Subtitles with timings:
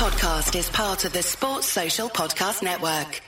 [0.00, 3.20] podcast is part of the Sports Social Podcast Network.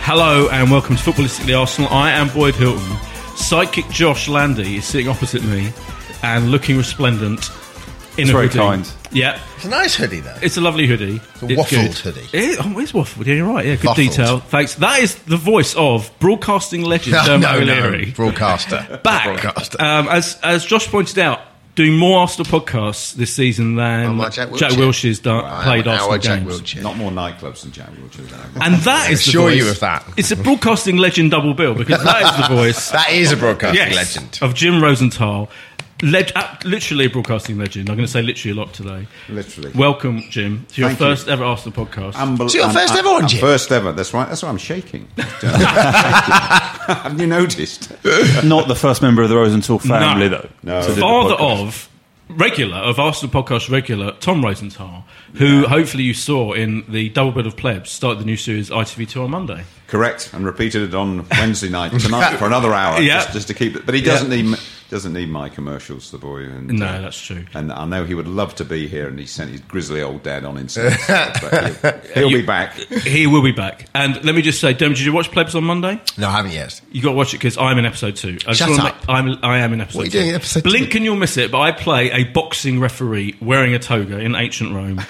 [0.00, 1.90] Hello and welcome to Footballistically Arsenal.
[1.90, 3.17] I am Boyd Hilton.
[3.38, 5.72] Sidekick Josh Landy is sitting opposite me
[6.22, 7.50] and looking resplendent
[8.18, 8.58] in It's a very hoodie.
[8.58, 8.92] kind.
[9.10, 10.34] Yeah, It's a nice hoodie, though.
[10.42, 11.20] it's a lovely hoodie.
[11.40, 11.98] It's a waffled good.
[12.14, 12.28] hoodie.
[12.36, 13.24] It is, oh, it's waffled.
[13.26, 13.64] Yeah, you're right.
[13.64, 13.96] Yeah, good Waffled.
[13.96, 14.38] detail.
[14.40, 14.74] Thanks.
[14.74, 18.10] That is the voice of broadcasting legend No, Dermot no, no, O'Leary.
[18.10, 19.00] broadcaster.
[19.04, 19.24] Back.
[19.24, 19.80] Broadcaster.
[19.80, 21.40] Um, as as Josh pointed out,
[21.78, 24.88] doing more Arsenal podcasts this season than Oh, my Jack Jack Wilshere.
[24.88, 26.60] Wilshere's done, Right, played our Arsenal Jack games.
[26.60, 26.82] Wilshere.
[26.82, 28.60] Not more nightclubs than Jack Wilshere.
[28.60, 29.58] And that is the assure voice.
[29.62, 30.04] you of that.
[30.16, 32.90] It's a broadcasting legend double bill because that is the voice.
[32.90, 34.38] That is a broadcasting yes, legend.
[34.42, 35.48] of Jim Rosenthal.
[36.00, 37.90] Leg- uh, literally a broadcasting legend.
[37.90, 39.06] I'm going to say literally a lot today.
[39.28, 39.72] Literally.
[39.74, 41.06] Welcome, Jim, to your Thank you.
[41.06, 42.12] first ever Arsenal podcast.
[42.12, 43.40] Unbel- So your I'm- first I'm- ever one, Jim?
[43.40, 43.90] First ever.
[43.92, 44.28] That's right.
[44.28, 45.08] That's why I'm shaking.
[45.16, 47.90] Have you noticed?
[48.44, 50.38] Not the first member of the Rosenthal family, No.
[50.38, 50.48] though.
[50.62, 50.82] No.
[50.82, 51.88] to Father of
[52.30, 57.46] regular of Arsenal podcast regular Tom Rosenthal, who hopefully you saw in the double bill
[57.46, 59.64] of plebs start the new series ITV2 on Monday.
[59.86, 60.30] Correct.
[60.32, 63.14] And repeated it on Wednesday night tonight for another hour, Yeah.
[63.20, 63.86] just, just to keep it.
[63.86, 64.58] But he doesn't need
[64.90, 66.44] doesn't need my commercials, the boy.
[66.44, 67.44] And, No, uh, that's true.
[67.54, 70.22] And I know he would love to be here, and he sent his grizzly old
[70.22, 70.96] dad on instead.
[71.06, 72.74] but he'll, he'll be back.
[72.74, 73.86] He will be back.
[73.94, 76.00] And let me just say, Dom, did you watch plebs on Monday?
[76.16, 76.80] No, I haven't yet.
[76.90, 78.38] You got to watch it because I'm in episode two.
[78.46, 78.84] I Shut up.
[78.96, 80.18] Make, I'm, I am in episode What are you two.
[80.18, 80.70] doing in episode two?
[80.70, 84.34] Blink and you'll miss it, but I play a boxing referee wearing a toga in
[84.34, 85.00] ancient Rome.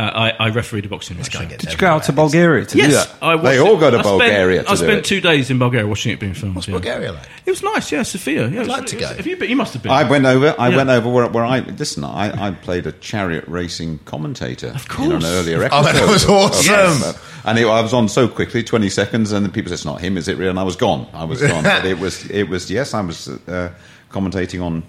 [0.00, 1.30] Uh, I, I refereed a boxing match.
[1.30, 3.16] Did you go out to Bulgaria to do Yes, that?
[3.20, 5.04] I watched They all go to I spent- Bulgaria to I do spent it.
[5.06, 6.54] two days in Bulgaria watching it being filmed.
[6.54, 6.74] What's yeah.
[6.74, 7.28] Bulgaria like?
[7.44, 8.46] It was nice, yeah, Sofia.
[8.46, 9.08] Yeah, I'd like to go.
[9.08, 9.50] Have you been?
[9.50, 9.90] You must have been.
[9.90, 10.54] I went over.
[10.56, 10.76] I Yeah.
[10.76, 12.04] went over where, where I listen.
[12.04, 14.68] I, I played a chariot racing commentator.
[14.68, 15.08] Of course.
[15.08, 15.92] in an earlier Oh, episode.
[15.96, 16.72] that was awesome.
[16.72, 17.18] Yes.
[17.44, 20.00] And it, I was on so quickly, twenty seconds, and then people said, "It's not
[20.00, 20.50] him, is it?" Real?
[20.50, 21.08] And I was gone.
[21.12, 21.64] I was gone.
[21.64, 22.24] but it was.
[22.30, 22.70] It was.
[22.70, 23.72] Yes, I was uh,
[24.12, 24.84] commentating on.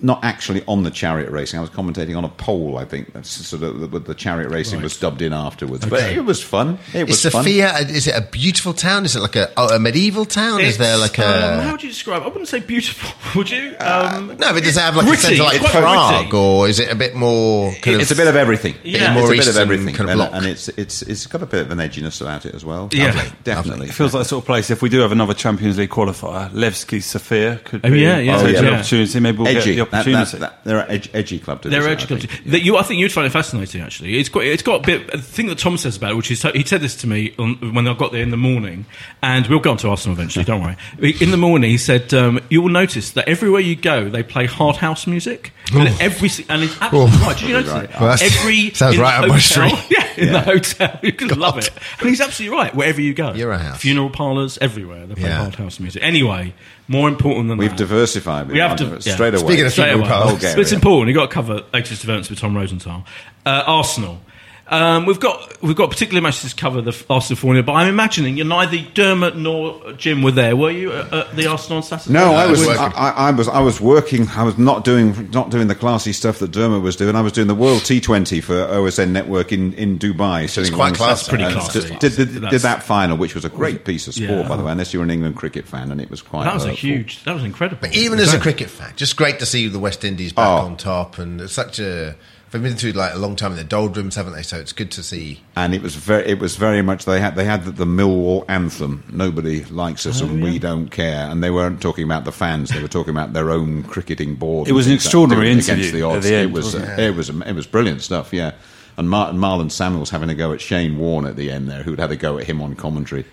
[0.00, 1.58] Not actually on the chariot racing.
[1.58, 2.76] I was commentating on a pole.
[2.76, 5.86] I think that's sort of the, the chariot racing was dubbed in afterwards.
[5.86, 6.78] But it was fun.
[6.92, 7.46] It was Is fun.
[7.46, 9.04] Is it a beautiful town?
[9.04, 10.60] Is it like a, oh, a medieval town?
[10.60, 11.24] is there like a.
[11.54, 12.20] Um, how would you describe?
[12.22, 12.24] it?
[12.26, 13.10] I wouldn't say beautiful.
[13.38, 13.74] Would you?
[13.80, 15.18] Um, no, but does it have like gritty.
[15.18, 16.36] a sense of like It's quite Prague, gritty.
[16.36, 18.18] or is it a bit more kind It's of.
[18.18, 18.74] a bit of everything.
[18.84, 19.12] Yeah.
[19.12, 20.30] it's More a bit of everything, kind of and, block.
[20.34, 22.88] and it's it's it's got a bit of an edginess about it as well.
[22.92, 23.06] Yeah.
[23.06, 23.32] Lovely.
[23.44, 23.86] definitely.
[23.88, 26.50] It feels like the sort of place, if we do have another Champions League qualifier,
[26.50, 28.36] Levski Sofia could Oh, be yeah, yeah.
[28.42, 28.74] take Oh, the yeah.
[28.74, 29.20] opportunity.
[29.20, 29.74] Maybe we'll edgy.
[29.76, 30.30] get the That- opportunity.
[30.38, 31.62] that- that- they're an edgy, edgy club.
[31.62, 32.24] To They're edgy I clubs.
[32.26, 32.44] think.
[32.50, 33.80] That you, I think you'd find it fascinating.
[33.82, 35.10] Actually, it's got it's got a bit.
[35.12, 37.74] The thing that Tom says about it, which is he said this to me on,
[37.74, 38.86] when I got there in the morning,
[39.22, 40.44] and we'll go on to Arsenal eventually.
[40.44, 40.76] don't worry.
[41.20, 44.46] In the morning, he said um, you will notice that everywhere you go, they play
[44.46, 47.36] hard house music, and every and it's absolutely right.
[47.38, 47.84] Did you notice Right.
[47.84, 47.90] it?
[48.00, 49.86] Well, that's- every sounds in right the up my hotel- street.
[50.16, 52.74] Yeah, in the hotel, you can love it, and he's absolutely right.
[52.74, 53.80] Wherever you go, You're a house.
[53.80, 55.06] funeral parlours everywhere.
[55.06, 55.38] They play Yeah.
[55.38, 56.02] hard house music.
[56.04, 56.54] Anyway,
[56.88, 57.76] more important than We've that.
[57.78, 58.48] diversified.
[58.48, 59.14] We have to- yeah.
[59.14, 59.44] straight away.
[59.44, 60.06] Speaking of Straight away.
[60.06, 60.32] parlours.
[60.32, 60.54] Bulgaria.
[60.56, 61.08] But it's important.
[61.08, 63.04] You've got to cover latest developments with Tom Rosenthal.
[63.46, 64.20] Uh, Arsenal.
[64.66, 68.38] Um, we've got we've got particular matches to cover the Arsenal formula, but I'm imagining
[68.38, 72.14] you're neither Dermot nor Jim were there, were you at, at the Arsenal on Saturday?
[72.14, 72.98] No, I was, was I, working.
[72.98, 74.26] I, I was, I was working.
[74.28, 77.14] I was not doing, not doing the classy stuff that Dermot was doing.
[77.14, 80.48] I was doing the World T20 for OSN Network in, in Dubai.
[80.48, 81.28] sitting quite on classy.
[81.28, 81.96] Pretty And classy.
[81.96, 84.48] Did, did, did, that final, which was a great piece of sport, Yeah.
[84.48, 86.44] by the way, unless you're an England cricket fan, and it was quite.
[86.44, 87.22] that was a huge.
[87.24, 87.80] That was incredible.
[87.82, 90.64] But even as a cricket fan, just great to see the West Indies back Oh.
[90.64, 92.16] on top, and it's such a.
[92.54, 94.44] They've been through like a long time in the doldrums, haven't they?
[94.44, 95.40] So it's good to see.
[95.56, 98.44] and it was very it was very much they had they had the, the Millwall
[98.48, 99.02] anthem.
[99.12, 101.28] Nobody likes us and we don't care.
[101.28, 102.70] And they weren't talking about the fans.
[102.70, 106.02] They were talking about their own cricketing board It was an extraordinary against interview the
[106.02, 106.26] at odds.
[106.28, 108.52] the it end, was wasn't uh, it was it was brilliant stuff yeah.
[108.96, 111.98] And Mar- Marlon Samuels having a go at Shane Warne at the end there who'd
[111.98, 113.24] had a go at him on commentary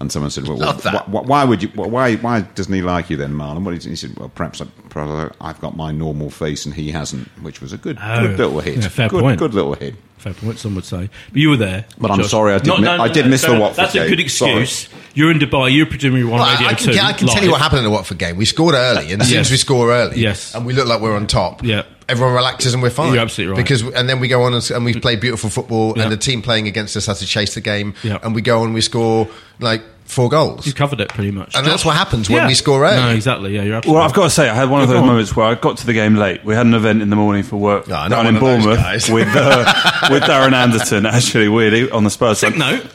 [0.00, 1.04] and someone said, "Well, Love that.
[1.04, 1.68] wh- wh- why would you?
[1.74, 2.16] Why?
[2.16, 4.16] Why doesn't he like you then, Marlon?" What did he, he said?
[4.18, 7.98] Well, perhaps, I, I've got my normal face and he hasn't, which was a good,
[8.02, 8.76] Oh, good little hit.
[8.78, 9.38] yeah, fair good, point.
[9.38, 9.94] good little hit.
[10.18, 11.10] Fair point, some would say.
[11.32, 11.84] But you were there.
[11.98, 14.20] But I'm sorry, I did mi- I did miss the fair- Watford That's a good
[14.20, 14.88] excuse.
[15.12, 15.72] You're in Dubai.
[15.74, 16.98] You're presumably on Well, Radio I can, 2.
[17.00, 18.36] I can tell you what happened in the Watford game.
[18.36, 20.54] We scored early, and as soon as we score early, Yes.
[20.54, 21.82] and we look like we're on top, Yeah.
[22.08, 23.12] Everyone relaxes and we're fine.
[23.12, 23.62] You're absolutely right.
[23.62, 26.04] Because and then we go on and, and we play beautiful football, Yeah.
[26.04, 28.18] and the team playing against us has to chase the game, Yeah.
[28.22, 29.28] and we go on and we score
[29.60, 30.66] like four goals.
[30.66, 31.54] You covered it pretty much.
[31.56, 32.46] And that's what happens when Yeah.
[32.46, 32.96] we score early.
[32.96, 33.54] No, exactly.
[33.54, 35.34] Yeah, you're absolutely Well, I've got to say, I had one of Yeah, those moments
[35.34, 36.44] where I got to the game late.
[36.44, 38.78] We had an event in the morning for work not down in Bournemouth
[39.10, 41.06] with uh, with Darren Anderton.
[41.06, 42.58] Actually, weirdly on the Spurs Sick side.
[42.58, 42.86] note.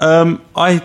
[0.00, 0.82] Um, I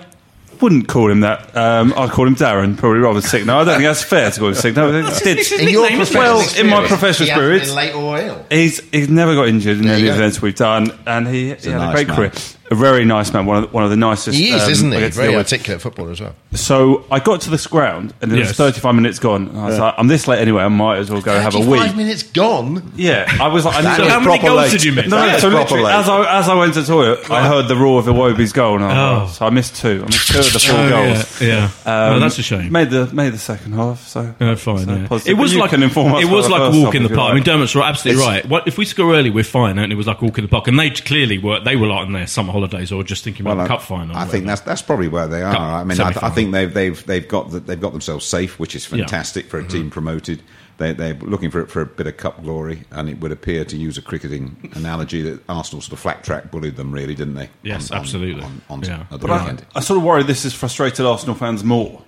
[0.62, 1.56] wouldn't call him that.
[1.56, 3.46] Um, I'd call him Darren, probably rather sick.
[3.46, 4.76] No, I don't think that's fair to call him sick.
[4.76, 6.20] No, I think It's his it's- In your nickname, isn't it?
[6.20, 8.46] professional Well, in my professional he hasn't been late or ill.
[8.50, 10.16] He's he's never got injured in There any you go.
[10.16, 12.16] events we've done, and he, he had a a great man.
[12.16, 12.32] career.
[12.72, 14.38] A very nice man, one of the, one of the nicest.
[14.38, 15.10] He is, um, isn't I he?
[15.10, 16.34] Very articulate footballer as well.
[16.54, 19.50] So I got to this ground, and it was 35 minutes gone.
[19.50, 20.64] And I was like, I'm this late anyway.
[20.64, 21.78] I might as well go have a wee.
[21.78, 22.94] Five minutes gone.
[22.96, 24.72] Yeah, I was like, I need So to how many goals late.
[24.72, 25.08] did you miss?
[25.08, 25.94] No, no, so literally, late.
[25.96, 28.76] as I, as I went to the toilet, I heard the roar of Iwobi's goal,
[28.76, 29.28] and I, Oh.
[29.28, 30.02] so I missed two.
[30.04, 31.42] I missed two of the four Oh, goals.
[31.42, 31.64] yeah, yeah.
[32.06, 32.72] Um, well, that's a shame.
[32.72, 34.86] Made the made the second half, so Oh, fine.
[34.86, 35.08] so yeah.
[35.08, 35.38] positive.
[35.38, 36.20] It was like an informal.
[36.20, 37.32] it was like a walk in the park.
[37.32, 38.46] I mean, Dermot's right, absolutely right.
[38.66, 40.68] If we score early, we're fine, and it was like a walk in the park.
[40.70, 41.60] And they clearly were.
[41.60, 43.86] They were like on their summer holidays or just thinking about Well, the I- cup
[43.86, 44.16] final.
[44.16, 45.54] I or think that's that's probably where they are.
[45.54, 48.60] Cup I mean, I, I think they've they've they've got the, they've got themselves safe,
[48.60, 49.70] which is fantastic for a Mm-hmm.
[49.72, 50.42] team promoted.
[50.78, 53.78] They, they're looking for for a bit of cup glory, and it would appear to
[53.78, 57.50] use a cricketing analogy that Arsenal sort of flat track bullied them, really, didn't they?
[57.64, 58.44] Yes, On- on- absolutely.
[58.44, 59.04] On, on, Yeah.
[59.12, 59.66] the But I, weekend.
[59.76, 62.02] I sort of worry this has frustrated Arsenal fans more.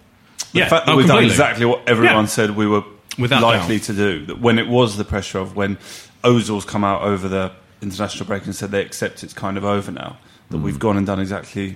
[0.54, 2.26] The Yeah, fact that oh, we've done exactly what everyone Yeah.
[2.26, 2.84] said we were
[3.20, 3.86] Without likely doubt.
[3.88, 4.26] to do.
[4.26, 5.78] That when it was the pressure of when
[6.24, 7.52] Ozil's come out over the
[7.82, 10.18] international break and said they accept it's kind of over now,
[10.54, 10.64] that Mm.
[10.64, 11.76] we've gone and done exactly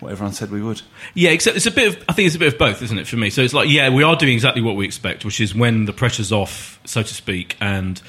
[0.00, 0.82] what everyone said we would.
[1.14, 2.04] Yeah, except it's a bit of.
[2.08, 3.06] I think it's a bit of both, isn't it?
[3.06, 5.54] For me, so it's like, yeah, we are doing exactly what we expect, which is
[5.54, 8.00] when the pressure's off, so to speak, and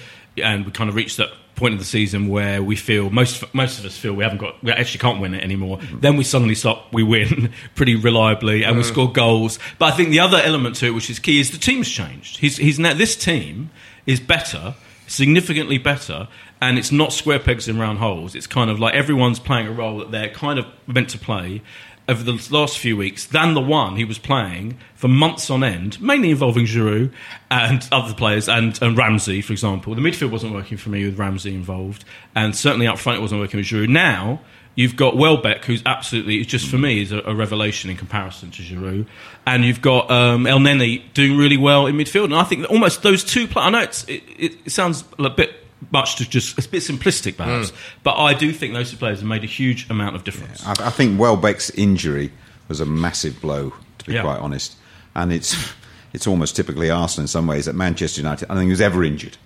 [0.42, 3.78] and we kind of reach that point of the season where we feel most most
[3.78, 5.78] of us feel we haven't got, we actually can't win it anymore.
[5.94, 9.60] Then we suddenly stop, we win pretty reliably, and we score goals.
[9.78, 12.38] But I think the other element to it, which is key, is the team's changed.
[12.38, 13.70] He's he's now this team
[14.08, 14.74] is better,
[15.06, 16.28] significantly better.
[16.64, 18.36] And it's not square pegs in round holes.
[18.36, 21.62] It's kind of like everyone's playing a role that they're kind of meant to play
[22.08, 26.02] over the last few weeks than the one he was playing for months on end,
[26.02, 27.12] mainly involving Giroud
[27.52, 29.94] and other players and, and Ramsey, for example.
[29.94, 33.42] The midfield wasn't working for me with Ramsey involved, and certainly up front it wasn't
[33.42, 33.90] working with Giroud.
[33.90, 34.40] Now
[34.76, 38.62] you've got Welbeck, who's absolutely, just for me, is a, a revelation in comparison to
[38.62, 39.06] Giroud,
[39.46, 42.26] and you've got um, El Neni doing really well in midfield.
[42.26, 46.16] And I think almost those two players, I know it, it sounds a bit much
[46.18, 47.76] to just, it's a bit simplistic perhaps, mm.
[48.04, 50.66] but I do think those two players have made a huge amount of difference.
[50.66, 52.32] I, I think Welbeck's injury
[52.68, 54.22] was a massive blow, to be Yeah.
[54.22, 54.76] quite honest.
[55.16, 55.56] And it's
[56.14, 58.46] it's almost typically Arsenal in some ways that Manchester United.
[58.46, 59.38] I don't think he was ever injured,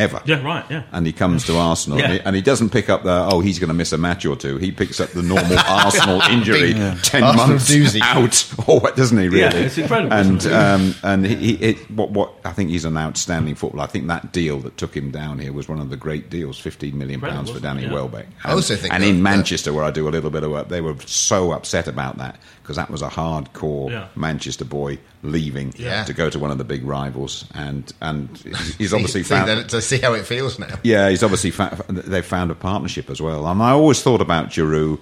[0.00, 0.20] ever.
[0.24, 0.82] Yeah, right, yeah.
[0.92, 2.04] And he comes to Arsenal, Yeah.
[2.04, 4.24] and, he, and he doesn't pick up the oh he's going to miss a match
[4.26, 4.56] or two.
[4.56, 8.00] He picks up the normal Arsenal injury, ten Arsenal months doozy.
[8.02, 9.28] out, or what doesn't he?
[9.28, 9.40] Really?
[9.40, 10.52] Yeah, it's incredible, And it?
[10.52, 13.84] um, and he, he it, what what I think he's an outstanding footballer.
[13.84, 16.58] I think that deal that took him down here was one of the great deals,
[16.58, 17.94] fifteen million pounds for Danny wasn't it?
[17.94, 18.26] Welbeck.
[18.44, 20.50] I also think and that- in that- Manchester, where I do a little bit of
[20.50, 24.06] work, they were so upset about that because that was a hardcore Yeah.
[24.16, 26.04] Manchester boy leaving Yeah.
[26.04, 28.28] to go to one of the big rivals, and and
[28.78, 29.48] he's obviously see, found.
[29.90, 30.78] That- to see how it feels now.
[30.82, 33.46] Yeah, he's obviously fa- they've found a partnership as well.
[33.46, 34.98] And I always thought about Giroud,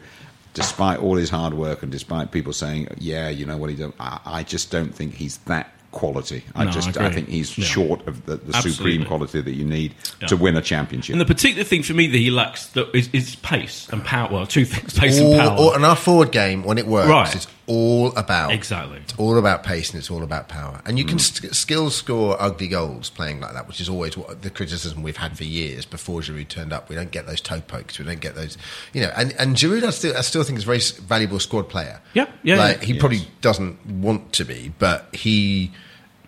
[0.55, 3.93] despite all his hard work and despite people saying, "Yeah, you know what he does,"
[4.01, 6.45] I, I just don't think he's that quality.
[6.55, 7.15] I No, just I, agree.
[7.15, 7.65] think he's Yeah.
[7.65, 10.29] short of the, the supreme quality that you need Yeah.
[10.29, 11.15] to win a championship.
[11.15, 14.29] And the particular thing for me that he lacks that is, is pace and power.
[14.31, 15.57] Well, two things: pace and power.
[15.57, 17.35] all, and our forward game, when it works, Right.
[17.35, 18.99] it's all about Exactly.
[18.99, 20.81] It's all about pace and it's all about power.
[20.87, 21.21] And you can Mm.
[21.21, 25.19] st- still score ugly goals playing like that, which is always what the criticism we've
[25.19, 26.89] had for years before Giroud turned up.
[26.89, 27.99] We don't get those toe pokes.
[27.99, 28.59] We don't get those,
[28.93, 29.13] you know.
[29.17, 32.01] And and Giroud, I still I still think is a very valuable squad player.
[32.15, 32.87] Yeah, yeah, Like yeah.
[32.87, 35.71] he probably doesn't want to be, but he.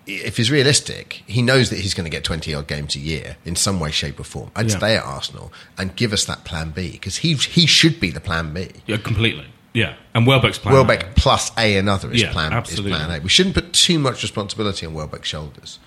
[0.06, 3.36] If he's realistic, he knows that he's going to get 20 odd games a year
[3.44, 4.50] in some way, shape, or form.
[4.56, 4.76] I'd Yeah.
[4.78, 8.18] stay at Arsenal and give us that plan B because he, he should be the
[8.20, 8.70] plan B.
[8.86, 9.46] yeah, completely.
[9.72, 10.74] Yeah, and Welbeck's playing.
[10.74, 12.92] Welbeck plus A another is Yeah, plan absolutely.
[12.92, 13.22] is plan A.
[13.22, 15.78] We shouldn't put too much responsibility on Welbeck's shoulders.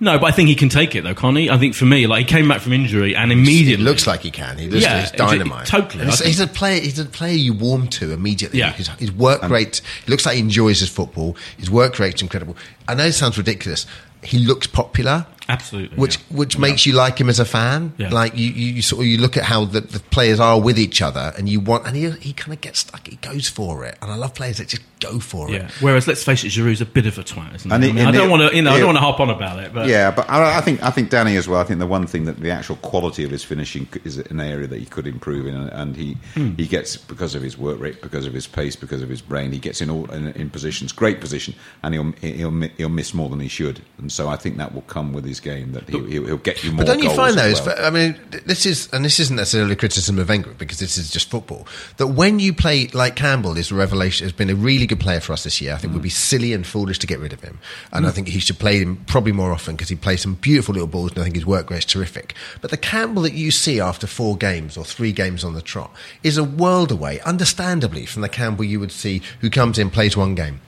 [0.00, 1.48] No, but I think he can take it though, can't he?
[1.48, 4.20] I think for me, like he came back from injury and It immediately looks like
[4.20, 4.58] he can.
[4.58, 5.66] He looks Yeah, like he's it- dynamite.
[5.66, 6.80] totally, he's, he's a player.
[6.80, 8.58] He's a player you warm to immediately.
[8.58, 8.72] Yeah.
[8.72, 9.80] His, his work rate.
[10.04, 11.36] He looks like he enjoys his football.
[11.56, 12.56] His work rate's incredible.
[12.88, 13.86] I know it sounds ridiculous.
[14.22, 15.26] He looks popular.
[15.48, 16.36] Absolutely, Which yeah.
[16.36, 17.92] which makes you like him as a fan.
[17.96, 18.10] Yeah.
[18.10, 20.78] Like you, you, you sort of you look at how the, the players are with
[20.78, 23.06] each other, and you want, and he he kind of gets stuck.
[23.06, 25.66] He goes for it, and I love players that just go for Yeah.
[25.66, 25.70] it.
[25.80, 27.74] Whereas, let's face it, Giroud's a bit of a twat, isn't he?
[27.74, 29.20] And I, it- mean, I don't want to, you know, I don't want to harp
[29.20, 31.60] on about it, but yeah, but I, I think I think Danny as well.
[31.60, 34.66] I think the one thing that the actual quality of his finishing is an area
[34.66, 36.54] that he could improve in, and- and he Hmm.
[36.56, 39.52] he gets because of his work rate, because of his pace, because of his brain.
[39.52, 43.28] He gets in all in, in positions, great position, and he'll he'll he'll miss more
[43.28, 43.80] than he should.
[43.98, 46.62] And so I think that will come with his game that he'll, he'll, he'll get
[46.64, 46.78] you more.
[46.78, 47.66] But don't you goals find as those?
[47.66, 47.84] well.
[47.86, 51.10] I mean, this is, and this isn't necessarily a criticism of Wenger because this is
[51.10, 51.66] just football.
[51.98, 55.02] That when you play like Campbell is a revelation, has been a really good good
[55.02, 55.74] player for us this year.
[55.74, 56.12] I think we'd be mm.
[56.12, 57.58] silly and foolish to get rid of him.
[57.92, 58.12] And I mm.
[58.12, 61.10] think he should play him probably more often because he plays some beautiful little balls
[61.12, 62.34] and I think his work rate's terrific.
[62.60, 65.92] But the Campbell that you see after four games or three games on the trot
[66.22, 70.16] is a world away, understandably, from the Campbell you would see who comes in, plays
[70.16, 70.60] one game.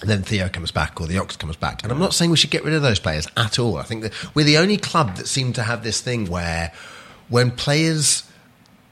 [0.00, 1.82] And then Theo comes back or the Ox comes back.
[1.82, 3.76] And I'm not saying we should get rid of those players at all.
[3.76, 6.72] I think that we're the only club that seem to have this thing where
[7.28, 8.24] when players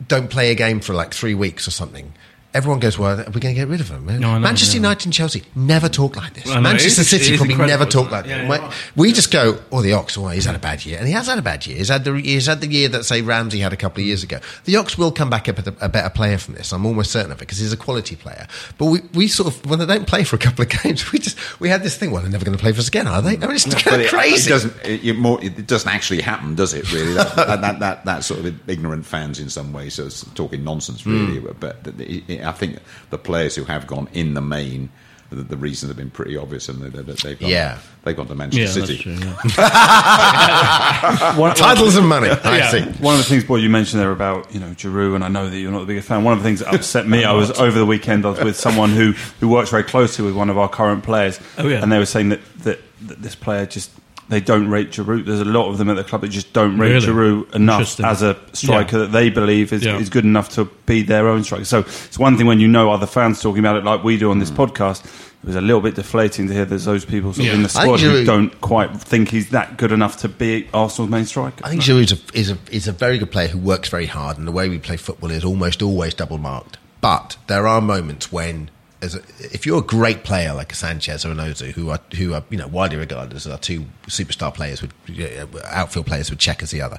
[0.07, 2.13] don't play a game for like three weeks or something,
[2.55, 4.83] everyone goes, "Well, are we going to get rid of them?" No, know, Manchester yeah.
[4.83, 6.49] United and Chelsea never talk like this.
[6.51, 8.29] I know, Manchester it is- City probably incredible, never talk like it?
[8.29, 8.45] that.
[8.45, 8.73] Yeah, We- yeah.
[8.97, 11.27] We just go, "Oh, the Ox, well, he's had a bad year," and he has
[11.27, 11.77] had a bad year.
[11.77, 14.23] He's had the he's had the year that say Ramsey had a couple of years
[14.23, 14.39] ago.
[14.65, 16.73] The Ox will come back a, bit- a better player from this.
[16.73, 18.47] I'm almost certain of it because he's a quality player.
[18.79, 21.19] But we, we sort of when they don't play for a couple of games, we
[21.19, 22.11] just we had this thing.
[22.11, 23.35] Well, they're never going to play for us again, are they?
[23.37, 24.49] I mean, it's But kind of crazy.
[24.49, 24.75] It doesn't.
[24.85, 26.91] It, more, it doesn't actually happen, does it?
[26.93, 30.65] Really, that, that, that, that, that sort of ignorant fans in some ways are talking
[30.65, 31.39] nonsense, really.
[31.41, 31.53] Hmm.
[31.61, 32.79] But it, it, I think
[33.11, 34.91] the players who have gone in the main,
[35.31, 37.79] the, the reasons have been pretty obvious, and they, they, they've gone, Yeah.
[38.05, 38.99] they've gone to Manchester Yeah, City.
[39.03, 39.13] true.
[39.59, 41.37] Yeah.
[41.37, 42.29] One- Titles and money.
[42.31, 42.71] I Yeah.
[42.71, 42.81] see.
[43.03, 45.49] One of the things, boy, you mentioned there about you know Giroud, and I know
[45.49, 46.25] that you're not the biggest fan.
[46.25, 48.25] One of the things that upset me, I was over the weekend.
[48.25, 51.39] I was with someone who who works very closely with one of our current players,
[51.59, 51.83] Oh, yeah.
[51.83, 53.91] and they were saying that, that that this player just
[54.29, 55.25] they don't rate Giroud.
[55.25, 57.07] There's a lot of them at the club that just don't rate Really?
[57.07, 59.03] Giroud enough as a striker Yeah.
[59.05, 59.99] that they believe is, Yeah.
[59.99, 61.65] is good enough to be their own striker.
[61.65, 64.31] So it's one thing when you know other fans talking about it like we do
[64.31, 64.57] on this hmm.
[64.57, 65.05] podcast.
[65.05, 67.55] It was a little bit deflating to hear there's those people sort of Yeah.
[67.55, 70.69] in the I think squad who don't quite think he's that good enough to be
[70.75, 71.65] Arsenal's main striker.
[71.65, 74.37] I think Giroud's a, is a is a very good player who works very hard,
[74.37, 76.77] and the way we play football is almost always double marked.
[77.01, 78.71] But there are moments when,
[79.01, 82.01] as a, if you're a great player like a Sanchez or an Ozil, who are
[82.17, 86.31] who are you know widely regarded as our two superstar players, with uh, outfield players
[86.31, 86.99] with Cech as the other.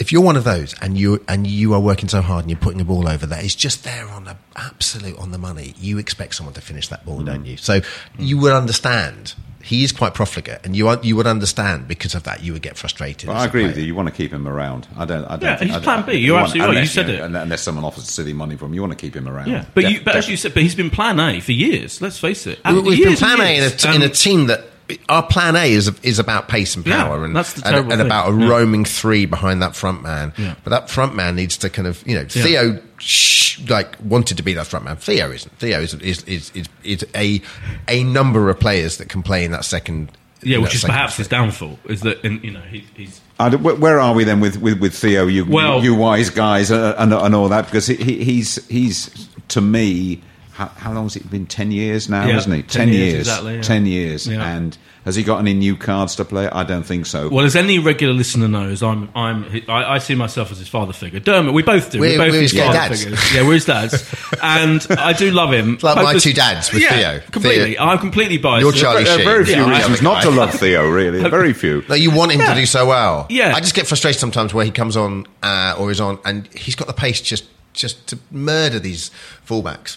[0.00, 2.58] If you're one of those and you and you are working so hard and you're
[2.58, 5.98] putting a ball over that is just there on the absolute on the money, you
[5.98, 7.26] expect someone to finish that ball, mm.
[7.26, 7.56] don't you?
[7.58, 7.80] So
[8.18, 9.34] you would understand.
[9.62, 12.42] He is quite profligate, and you are, you would understand because of that.
[12.42, 13.28] You would get frustrated.
[13.28, 13.84] Well, as I a agree with you.
[13.84, 14.88] You want to keep him around.
[14.96, 15.22] I don't.
[15.26, 16.12] I don't Yeah, think, he's I don't- plan B.
[16.12, 16.72] I- You're want- absolutely right.
[16.72, 17.20] You unless, said know, it.
[17.20, 19.48] un- Unless someone offers silly money for him, you want to keep him around.
[19.48, 22.00] Yeah, but Def- you, but as you said, but he's been Plan A for years.
[22.00, 22.58] Let's face it.
[22.58, 23.76] We- And We've been years and plan A in a, years.
[23.76, 24.64] t- in a team that
[25.08, 27.92] our plan A is is about pace and Yeah, power and that's the and, terrible
[27.92, 28.48] and about a Yeah.
[28.48, 30.32] roaming three behind that front man.
[30.36, 30.54] Yeah.
[30.64, 34.42] But that front man needs to kind of you know Theo sh- like wanted to
[34.42, 34.96] be that front man.
[34.96, 35.58] Theo isn't.
[35.58, 37.40] Theo is is is, is, is a
[37.88, 40.10] a number of players that can play in that second.
[40.42, 41.78] yeah, which that is second perhaps his downfall.
[41.86, 44.58] Is that in, you know he, he's I don't- wh- where are we then with,
[44.58, 45.26] with, with Theo?
[45.26, 49.28] You, Well- you wise guys uh, and, and all that because he, he- he's he's
[49.48, 50.22] to me.
[50.60, 51.46] How, how long has it been?
[51.46, 52.62] Ten years now, Yeah, hasn't he?
[52.62, 53.62] 10 years, exactly, yeah.
[53.62, 54.26] Ten years.
[54.26, 54.44] Yeah.
[54.56, 54.76] And
[55.06, 56.50] has he got any new cards to play?
[56.50, 57.30] I don't think so.
[57.30, 60.92] well, as any regular listener knows, I'm I'm I, I see myself as his father
[60.92, 61.18] figure.
[61.18, 61.98] Dermot, we both do.
[61.98, 63.02] We're- both we're his his father dads.
[63.04, 63.34] figures.
[63.34, 65.78] Yeah, we're his dads, and I do love him.
[65.80, 67.20] like my Hopeless- two dads with yeah, Theo.
[67.30, 68.62] Completely, Theo- I'm completely biased.
[68.62, 69.24] You're Charlie there are Sheen.
[69.26, 70.86] very few Yeah, reasons not to love Theo.
[70.90, 71.82] Really, very few.
[71.88, 72.52] No, you want him Yeah.
[72.52, 73.26] to do so well.
[73.30, 73.54] Yeah.
[73.54, 76.74] I just get frustrated sometimes where he comes on uh, or is on, and he's
[76.76, 79.10] got the pace just just to murder these
[79.48, 79.96] fullbacks.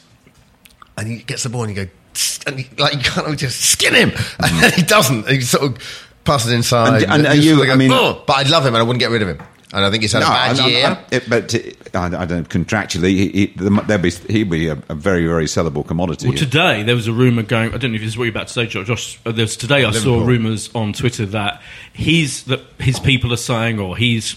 [0.97, 1.91] And he gets the ball and you go,
[2.47, 4.09] and he, like you can't just skin him,
[4.39, 5.27] and then he doesn't.
[5.27, 5.77] He sort of
[6.23, 7.03] passes inside.
[7.03, 8.77] And- and are you you- sort of I mean- "Oh," but I'd love him, and
[8.77, 9.39] I wouldn't get rid of him.
[9.75, 10.85] And I think he's had a bad I- I- year.
[10.85, 11.55] I- it- but
[11.95, 13.07] I, I don't contractually.
[13.09, 16.27] He, he, there'll be, he'll be a, a very, very sellable commodity.
[16.27, 17.73] Well, today there was a rumor going.
[17.73, 18.85] I don't know if this is what you're about to say, Josh.
[18.85, 21.59] Josh uh, there's today I saw rumors on Twitter that
[21.91, 24.35] he's that his people are saying, or he's,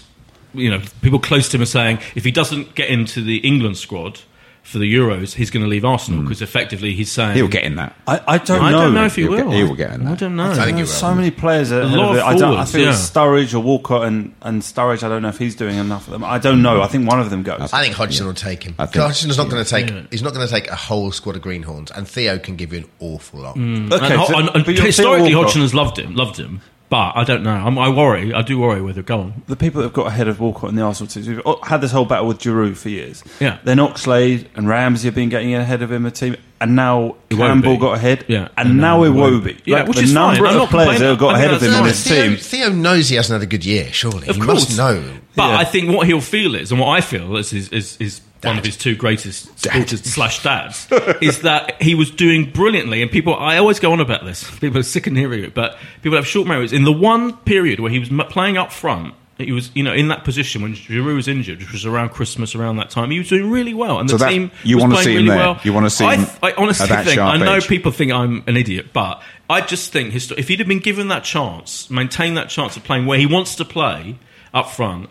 [0.55, 3.77] you know, people close to him are saying, if he doesn't get into the England
[3.77, 4.19] squad
[4.67, 7.35] for the Euros, he's going to leave Arsenal because effectively he's saying Hmm.
[7.37, 7.95] he'll get in that.
[8.05, 8.81] I, I don't I know.
[8.81, 9.37] don't know if he He'll will.
[9.49, 10.07] get- he will get in that.
[10.07, 10.19] I that.
[10.19, 10.51] don't know.
[10.51, 10.95] I think he There's will.
[10.95, 12.23] so many players ahead lot of of it.
[12.23, 12.91] I, don't, I forwards, think yeah.
[12.91, 15.03] Sturridge or Walcott and, and Sturridge.
[15.03, 16.23] I don't know if he's doing enough of them.
[16.25, 16.81] I don't know.
[16.81, 17.71] I think one of them goes.
[17.73, 18.75] I think Hodgson will take him.
[18.77, 19.89] I think- Hodgson's not going to take.
[19.89, 20.01] Yeah.
[20.11, 22.79] He's not going to take a whole squad of greenhorns, and Theo can give you
[22.79, 23.51] an awful lot.
[23.51, 23.91] Okay, and,
[24.27, 25.45] so- and- and but you're historically, Walcott.
[25.53, 26.59] Hodgson has loved him, loved him.
[26.89, 27.51] But I don't know.
[27.51, 28.33] I'm, I worry.
[28.33, 29.43] I do worry whether go on.
[29.47, 31.91] the people that have got ahead of Walcott in the Arsenal team we've had this
[31.91, 33.23] whole battle with Giroud for years.
[33.41, 33.59] Yeah.
[33.65, 37.37] Then Oxlade and Ramsey have been getting ahead of him a team, and now Iwobi.
[37.37, 38.23] Campbell got ahead.
[38.29, 38.47] Yeah.
[38.57, 39.41] and, And now now Iwobi.
[39.41, 39.61] Iwobi.
[39.65, 40.35] Yeah, which the is fine.
[40.35, 42.37] number I'm of players that have got ahead of him that's in this Theo, team.
[42.37, 43.91] Theo knows he hasn't had a good year.
[43.91, 44.69] Surely Of he course.
[44.69, 45.03] must know.
[45.35, 45.57] But Yeah.
[45.57, 48.57] I think what he'll feel is, and what I feel is, is, is, is one
[48.57, 50.87] of his two greatest supporters slash dads,
[51.21, 53.01] is that he was doing brilliantly.
[53.01, 54.49] And people, I always go on about this.
[54.59, 56.73] People are sick of hearing it, but people have short memories.
[56.73, 60.07] In the one period where he was playing up front, he was, you know, in
[60.07, 63.11] that position when Giroud was injured, which was around Christmas, around that time.
[63.11, 65.11] He was doing really well, and So the that- team you was wanna playing see
[65.11, 65.37] him really there?
[65.37, 65.59] well.
[65.63, 67.67] You wanna see I, him I honestly think I know age?
[67.67, 71.23] people think I'm an idiot, but I just think if he'd have been given that
[71.23, 74.17] chance, maintain that chance of playing where he wants to play
[74.55, 75.07] up front,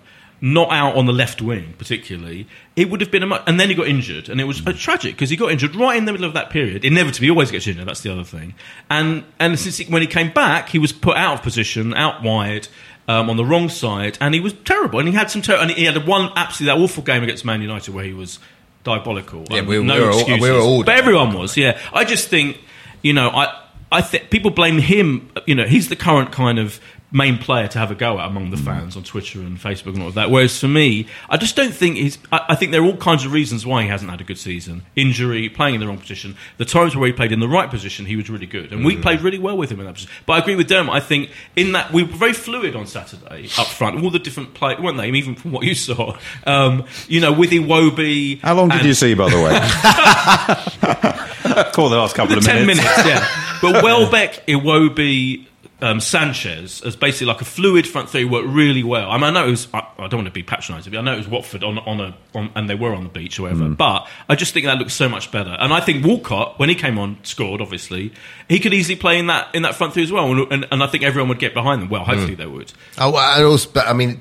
[0.52, 3.42] not out on the left wing particularly, it would have been a much.
[3.46, 5.96] And then he got injured, and it was uh, tragic because he got injured right
[5.96, 6.84] in the middle of that period.
[6.84, 7.86] Inevitably, he always gets injured.
[7.86, 8.54] That's the other thing.
[8.90, 12.22] And and since he, when he came back, he was put out of position, out
[12.22, 12.68] wide.
[13.08, 14.98] Um, on the wrong side, and he was terrible.
[14.98, 17.62] And he had some, ter- and he had one absolutely that awful game against Man
[17.62, 18.40] United where he was
[18.82, 19.44] diabolical.
[19.48, 21.56] Yeah, Um, we- no we were all- we were all but everyone was.
[21.56, 22.58] Yeah, I just think
[23.02, 23.55] you know, I
[23.90, 25.30] I think people blame him.
[25.46, 26.80] You know, he's the current kind of
[27.12, 30.02] main player to have a go at among the fans on Twitter and Facebook and
[30.02, 30.28] all of that.
[30.28, 32.18] Whereas for me, I just don't think he's.
[32.32, 34.38] I, I think there are all kinds of reasons why he hasn't had a good
[34.38, 36.36] season: injury, playing in the wrong position.
[36.58, 38.96] The times where he played in the right position, he was really good, and we
[38.96, 40.12] played really well with him in that position.
[40.26, 40.94] But I agree with Dermot.
[40.94, 44.02] I think in that we were very fluid on Saturday up front.
[44.02, 45.08] All the different play, weren't they?
[45.10, 48.40] Even from what you saw, um, you know, with Iwobi.
[48.40, 51.26] How long did and- you see, by the way?
[51.72, 52.84] Call the last couple the of ten minutes.
[52.86, 53.42] minutes, yeah.
[53.62, 55.46] But Welbeck, Iwobi,
[55.80, 59.10] um, Sanchez as basically like a fluid front three worked really well.
[59.10, 59.68] I mean, I know it was.
[59.74, 62.00] I, I don't want to be patronising, but I know it was Watford on on
[62.00, 63.68] a on, and they were on the beach or whatever.
[63.68, 65.56] But I just think that looks so much better.
[65.58, 67.60] And I think Walcott, when he came on, scored.
[67.60, 68.12] Obviously,
[68.48, 70.30] he could easily play in that in that front three as well.
[70.30, 71.88] And, and, and I think everyone would get behind them.
[71.88, 72.72] Well, hopefully they would.
[72.98, 74.20] Oh, well, and also, but I mean,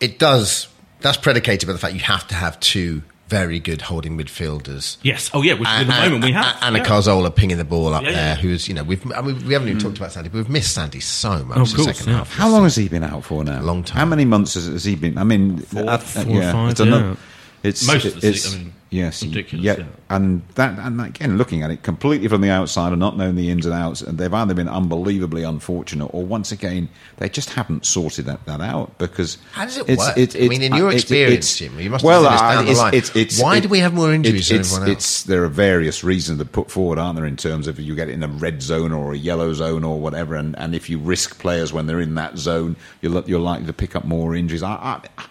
[0.00, 0.68] it does.
[1.00, 4.98] That's predicated by the fact you have to have two very good holding midfielders.
[5.02, 5.30] Yes.
[5.32, 5.54] Oh yeah.
[5.54, 6.58] Which at the moment we have.
[6.60, 6.84] and a yeah.
[6.84, 8.20] Cazorla pinging the ball up Yeah, there.
[8.20, 8.34] yeah.
[8.36, 9.82] Who's you know we've I mean, we haven't even mm.
[9.82, 11.56] talked about Santi, but we've missed Santi so much.
[11.56, 12.18] Oh, of the course, second yeah.
[12.18, 12.32] half.
[12.32, 13.60] How long has he been out for now?
[13.60, 13.98] A long time.
[13.98, 15.16] How many months has, has he been?
[15.16, 17.16] I mean, four, uh, four or five, It's another, yeah.
[17.64, 19.84] It's Most of the it's, I mean, yes, ridiculous, Yeah, yeah.
[20.10, 23.50] and that and again, looking at it completely from the outside and not knowing the
[23.50, 27.84] ins and outs, and they've either been unbelievably unfortunate, or once again, they just haven't
[27.86, 30.36] sorted that, that out because How does it it's- work?
[30.42, 32.32] I mean, in your experience, Jim, you must have well, seen
[32.66, 33.44] this down the it's- line.
[33.50, 34.90] Why do we have more injuries than everyone else?
[34.92, 38.08] It's there are various reasons that put forward, aren't there, in terms of you get
[38.08, 41.38] in a red zone or a yellow zone or whatever, and, and if you risk
[41.40, 44.62] players when they're in that zone, you're you're likely to pick up more injuries.
[44.62, 45.24] I I,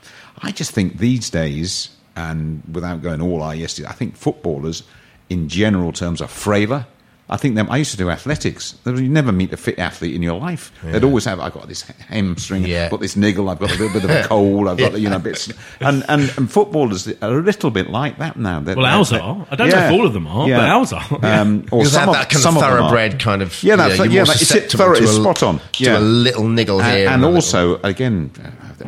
[0.44, 4.84] I just think these days, and without going all eye yesterday, I think footballers,
[5.30, 6.86] in general terms, are frailer.
[7.30, 7.72] I think them.
[7.72, 8.78] I used to do athletics.
[8.86, 10.70] You never meet a fit athlete in your life.
[10.84, 11.40] They'd always have.
[11.40, 12.66] I've got this hamstring.
[12.66, 12.84] Yeah.
[12.86, 13.48] I've got this niggle.
[13.50, 14.68] I've got a little bit of a cold.
[14.68, 15.50] I've got you know bits.
[15.80, 18.60] And, and and footballers are a little bit like that now.
[18.60, 21.06] They're- Well, ours they're- I don't know if all of them are, but ours are.
[21.24, 22.90] Um, or some that, of, that kind some of of them are.
[22.90, 25.22] thoroughbred kind of Yeah, that's you're yeah, more that- it's, susceptible thorough, to it's a-
[25.22, 25.60] spot on.
[25.60, 26.00] to Yeah.
[26.00, 28.32] a little niggle and, here, and a little- also again,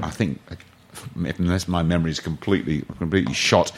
[0.01, 0.41] I think
[1.15, 3.71] unless my memory is completely completely shot,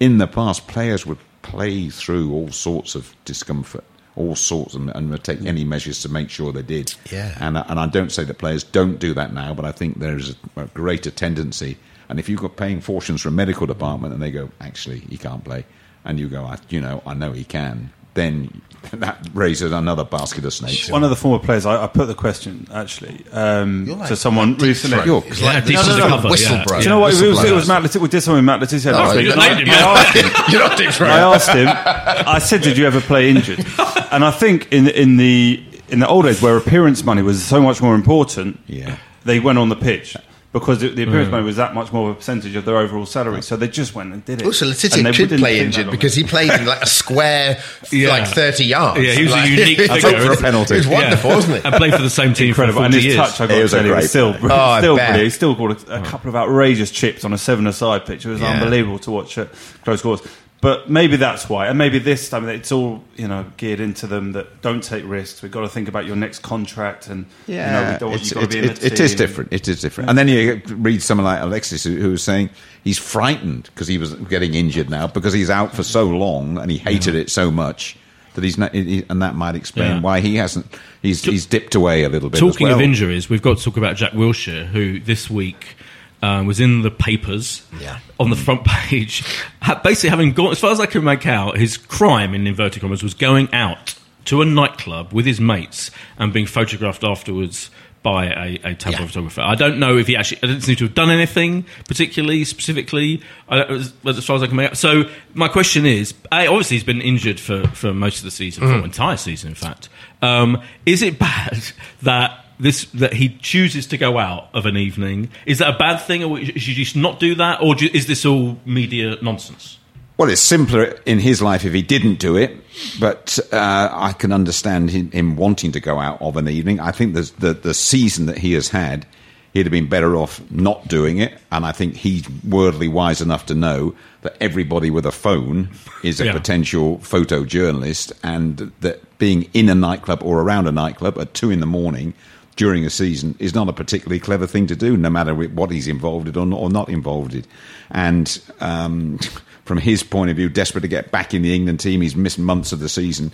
[0.00, 3.84] in the past players would play through all sorts of discomfort.
[4.16, 5.46] All sorts, and, and would take hmm.
[5.46, 6.92] any measures to make sure they did.
[7.12, 7.36] Yeah.
[7.38, 10.00] and I- and I don't say that players don't do that now, but I think
[10.00, 11.76] there is a, a greater tendency.
[12.08, 15.18] And if you've got paying fortunes for a medical department, and they go, actually, he
[15.18, 15.64] can't play,
[16.04, 20.44] and you go, I, you know, I know he can, then that raises another basket
[20.44, 20.88] of snakes.
[20.90, 24.52] One of the former players, I, I put the question actually um, like to someone
[24.54, 24.96] deep recently.
[24.98, 25.06] throat.
[25.06, 26.64] You're- It's like Yeah, this deep is under a cover, whistle yeah.
[26.64, 26.78] blow.
[26.78, 27.14] Do you know what?
[27.14, 27.68] It was, it was.
[27.68, 28.00] Matt Le Tissier.
[28.02, 30.30] We did something with Matt Le Tissier Oh, you're I- him, I asked him.
[30.52, 31.10] You're not deep throat.
[31.10, 31.68] I asked him.
[31.68, 33.64] I said, "Did you ever play injured?"
[34.10, 37.60] And I think in in the in the old days where appearance money was so
[37.60, 38.96] much more important, Yeah.
[39.24, 40.16] they went on the pitch
[40.52, 41.32] because the the appearance mm.
[41.32, 43.42] money was that much more of a percentage of their overall salary.
[43.42, 44.46] So they just went and did it.
[44.46, 47.62] Also, And Le Tissier could play think injured because he played in like a square,
[47.92, 48.08] Yeah.
[48.08, 49.00] like 30 yards.
[49.02, 50.74] Yeah, he was a Like- unique It's figure, for a penalty.
[50.74, 51.36] It was wonderful, Yeah.
[51.36, 51.64] wasn't it?
[51.66, 52.80] And played for the same team incredible.
[52.80, 53.16] for And his years.
[53.16, 54.36] touch, I got He to was a tell you, was still.
[54.42, 55.22] Oh, still brilliant.
[55.22, 56.02] He still got a, a oh.
[56.04, 58.24] couple of outrageous chips on a seven-a-side pitch.
[58.24, 58.52] It was Yeah.
[58.52, 59.48] unbelievable to watch at
[59.84, 60.22] close calls.
[60.60, 64.32] But maybe that's why, and maybe this time it's all you know geared into them
[64.32, 65.40] that don't take risks.
[65.40, 68.34] We've got to think about your next contract, and you know, we don't, it's- you've
[68.34, 69.52] got to be in it- the it is different.
[69.52, 70.10] It is different.
[70.10, 72.50] And then you read someone like Alexis who, who was saying
[72.82, 76.70] he's frightened because he was getting injured now because he's out for so long and
[76.72, 77.96] he hated it so much
[78.34, 78.74] that he's not.
[78.74, 80.00] He, and that might explain Yeah.
[80.00, 80.66] why he hasn't.
[81.02, 82.40] He's he's dipped away a little bit.
[82.40, 82.80] Talking as well.
[82.80, 85.76] of injuries, we've got to talk about Jack Wilshere, who this week
[86.22, 87.98] uh, was in the papers Yeah.
[88.18, 89.24] on the front page.
[89.84, 93.02] Basically, having gone, as far as I can make out, his crime, in inverted commas,
[93.02, 93.94] was going out
[94.26, 97.70] to a nightclub with his mates and being photographed afterwards
[98.02, 99.06] by a, a tabloid Yeah.
[99.06, 99.40] photographer.
[99.40, 103.22] I don't know if he actually, I didn't seem to have done anything particularly, specifically,
[103.48, 104.76] I, as, as far as I can make out.
[104.76, 105.04] So,
[105.34, 108.78] my question is A, obviously, he's been injured for, for most of the season, for
[108.78, 109.88] the entire season, in fact.
[110.22, 111.58] Um, is it bad
[112.02, 115.30] that this that he chooses to go out of an evening?
[115.46, 118.24] Is that a bad thing, or should you just not do that, or is this
[118.24, 119.78] all media nonsense?
[120.16, 122.56] Well, it's simpler in his life if he didn't do it,
[122.98, 126.80] but uh, I can understand him, him wanting to go out of an evening.
[126.80, 129.06] I think the, the the season that he has had,
[129.52, 131.38] he'd have been better off not doing it.
[131.52, 135.68] And I think he's worldly wise enough to know that everybody with a phone
[136.02, 136.32] is a Yeah.
[136.32, 141.60] potential photojournalist, and that being in a nightclub or around a nightclub at two in
[141.60, 142.12] the morning
[142.58, 145.86] during a season is not a particularly clever thing to do, no matter what he's
[145.88, 147.44] involved in or not, or not involved in.
[147.90, 149.18] And um,
[149.64, 152.38] from his point of view, desperate to get back in the England team, he's missed
[152.38, 153.32] months of the season.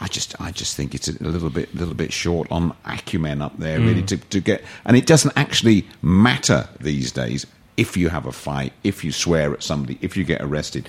[0.00, 3.56] I just, I just think it's a little bit, little bit short on acumen up
[3.58, 4.64] there, really, to, to get.
[4.84, 9.52] And it doesn't actually matter these days if you have a fight, if you swear
[9.52, 10.88] at somebody, if you get arrested.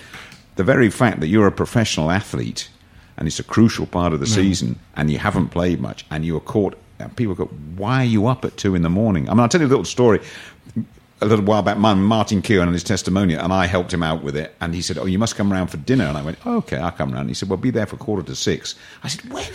[0.56, 2.68] The very fact that you're a professional athlete
[3.16, 6.36] and it's a crucial part of the season, and you haven't played much, and you
[6.36, 6.76] are caught.
[7.16, 9.60] People go, "Why are you up at two in the morning?" I mean, I'll tell
[9.60, 10.20] you a little story.
[11.22, 14.36] A little while back, Martin Keown and his testimonial, and I helped him out with
[14.36, 14.54] it.
[14.60, 16.76] And he said, "Oh, you must come round for dinner." And I went, oh, "Okay,
[16.76, 18.74] I'll come round." And he said, "Well, be there for quarter to six.
[19.02, 19.42] I said, "When?"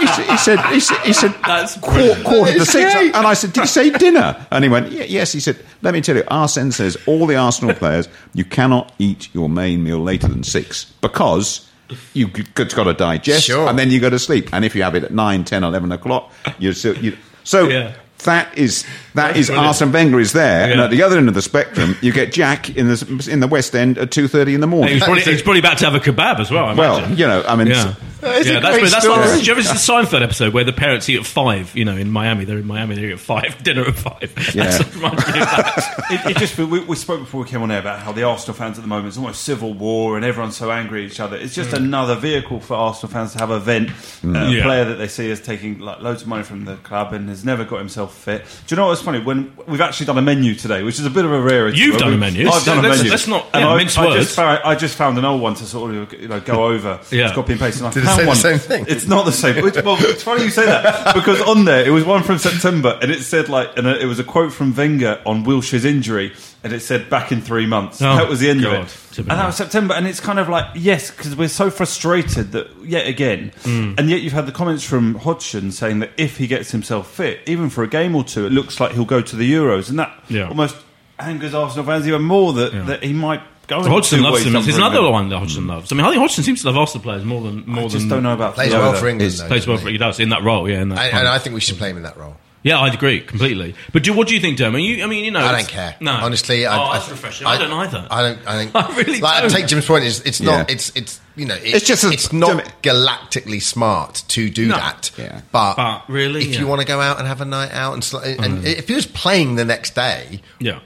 [0.00, 2.24] he, said, he said, he said, he said That's "Quar- brilliant.
[2.24, 2.94] quarter to six.
[2.94, 4.46] And I said, Did he say dinner?
[4.50, 5.32] And he went, "Ye- Yes.
[5.32, 9.28] He said, Let me tell you, Arsene says all the Arsenal players, you cannot eat
[9.34, 11.66] your main meal later than six because
[12.14, 13.68] you've got to digest Sure.
[13.68, 14.48] and then you go to sleep.
[14.52, 16.96] And if you have it at 9, 10, 11 o'clock, you're still.
[16.96, 17.68] You, so.
[17.68, 17.94] Yeah.
[18.24, 19.68] That is that That's is brilliant.
[19.68, 22.74] Arsene Wenger is there, and at the other end of the spectrum, you get Jack
[22.74, 24.94] in the in the West End at two thirty in the morning.
[24.94, 26.64] He's probably, he's probably about to have a kebab as well.
[26.64, 27.18] I well, imagine.
[27.18, 27.94] you know, I mean, Yeah.
[28.32, 29.18] It's a yeah, that's, great that's story.
[29.20, 31.74] like, do you ever see the Seinfeld episode where the parents eat at five?
[31.76, 34.32] You know, in Miami, they're in Miami, they eat at five, dinner at five.
[34.54, 34.64] Yeah.
[34.64, 36.04] That's what reminds me of that.
[36.26, 38.54] it, it just we, we spoke before we came on air about how the Arsenal
[38.54, 41.36] fans at the moment it's almost civil war and everyone's so angry at each other.
[41.36, 43.90] It's just another vehicle for Arsenal fans to have a vent.
[44.24, 44.62] Uh, a Yeah.
[44.64, 47.44] player that they see as taking like loads of money from the club and has
[47.44, 48.44] never got himself fit.
[48.66, 49.20] Do you know what's funny?
[49.20, 51.78] When we've actually done a menu today, which is a bit of a rarity.
[51.78, 52.48] You've done we- a menu.
[52.48, 53.10] I've done a Let's- menu.
[53.10, 54.24] let's not- And yeah, I, mince I words.
[54.24, 57.00] just found, I just found an old one to sort of you know go over.
[57.10, 57.22] Yeah.
[57.24, 57.78] Just copy and paste.
[57.78, 58.58] And I Did found say the one.
[58.58, 58.84] same thing?
[58.88, 59.62] It's not the same.
[59.64, 62.98] Which, well, it's funny you say that because on there it was one from September
[63.02, 66.32] and it said like, and it was a quote from Wenger on Wilshere's injury,
[66.64, 68.00] and it said back in three months.
[68.02, 68.74] Oh, that was the end God.
[68.74, 69.46] of it, It's a bit and that mad.
[69.46, 69.94] was September.
[69.94, 73.98] And it's kind of like yes, because we're so frustrated that yet again, Mm.
[73.98, 77.40] and yet you've had the comments from Hodgson saying that if he gets himself fit,
[77.46, 79.98] even for a game or two, it looks like he'll go to the Euros, and
[79.98, 80.48] that Yeah.
[80.48, 80.76] almost
[81.18, 82.82] angers Arsenal fans even more that, Yeah.
[82.82, 83.80] that he might go.
[83.80, 84.56] in Hodgson loves him.
[84.56, 85.12] up There's for another England.
[85.12, 85.92] one that Hodgson loves.
[85.92, 87.98] I mean, I think Hodgson seems to love Arsenal players more than more I just
[88.00, 88.98] than don't know about Plays the well other.
[88.98, 89.30] for England.
[89.32, 90.68] Plays though, plays well doesn't for he does in that role.
[90.68, 91.10] Yeah, in that he?
[91.10, 92.36] And, and I think we should play him in that role.
[92.62, 93.74] yeah, I'd agree completely.
[93.92, 94.80] But do what do you think, Dermot?
[94.82, 95.94] You, I mean, you know, I don't care.
[96.00, 97.46] No, honestly, I, oh, I, that's refreshing.
[97.46, 98.06] I, don't either.
[98.10, 98.46] I don't.
[98.46, 98.70] I think.
[98.74, 99.52] I really like, don't.
[99.52, 100.04] I take Jim's point.
[100.04, 100.68] Is it's not.
[100.68, 100.74] Yeah.
[100.74, 101.54] It's it's you know.
[101.54, 104.76] It, It's just a- it's not Jim- galactically smart to do No.
[104.76, 105.10] that.
[105.18, 105.42] Yeah.
[105.52, 106.60] But, But really, if yeah.
[106.60, 108.64] you want to go out and have a night out and sl- and mm.
[108.64, 110.80] if he was playing the next day, yeah,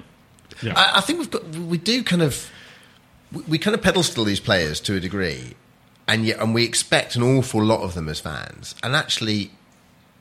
[0.62, 0.72] yeah.
[0.76, 2.50] I, I think we've got we do kind of
[3.32, 5.54] we, we kind of pedestal these players to a degree,
[6.08, 8.74] and yet and we expect an awful lot of them as fans.
[8.82, 9.50] And actually,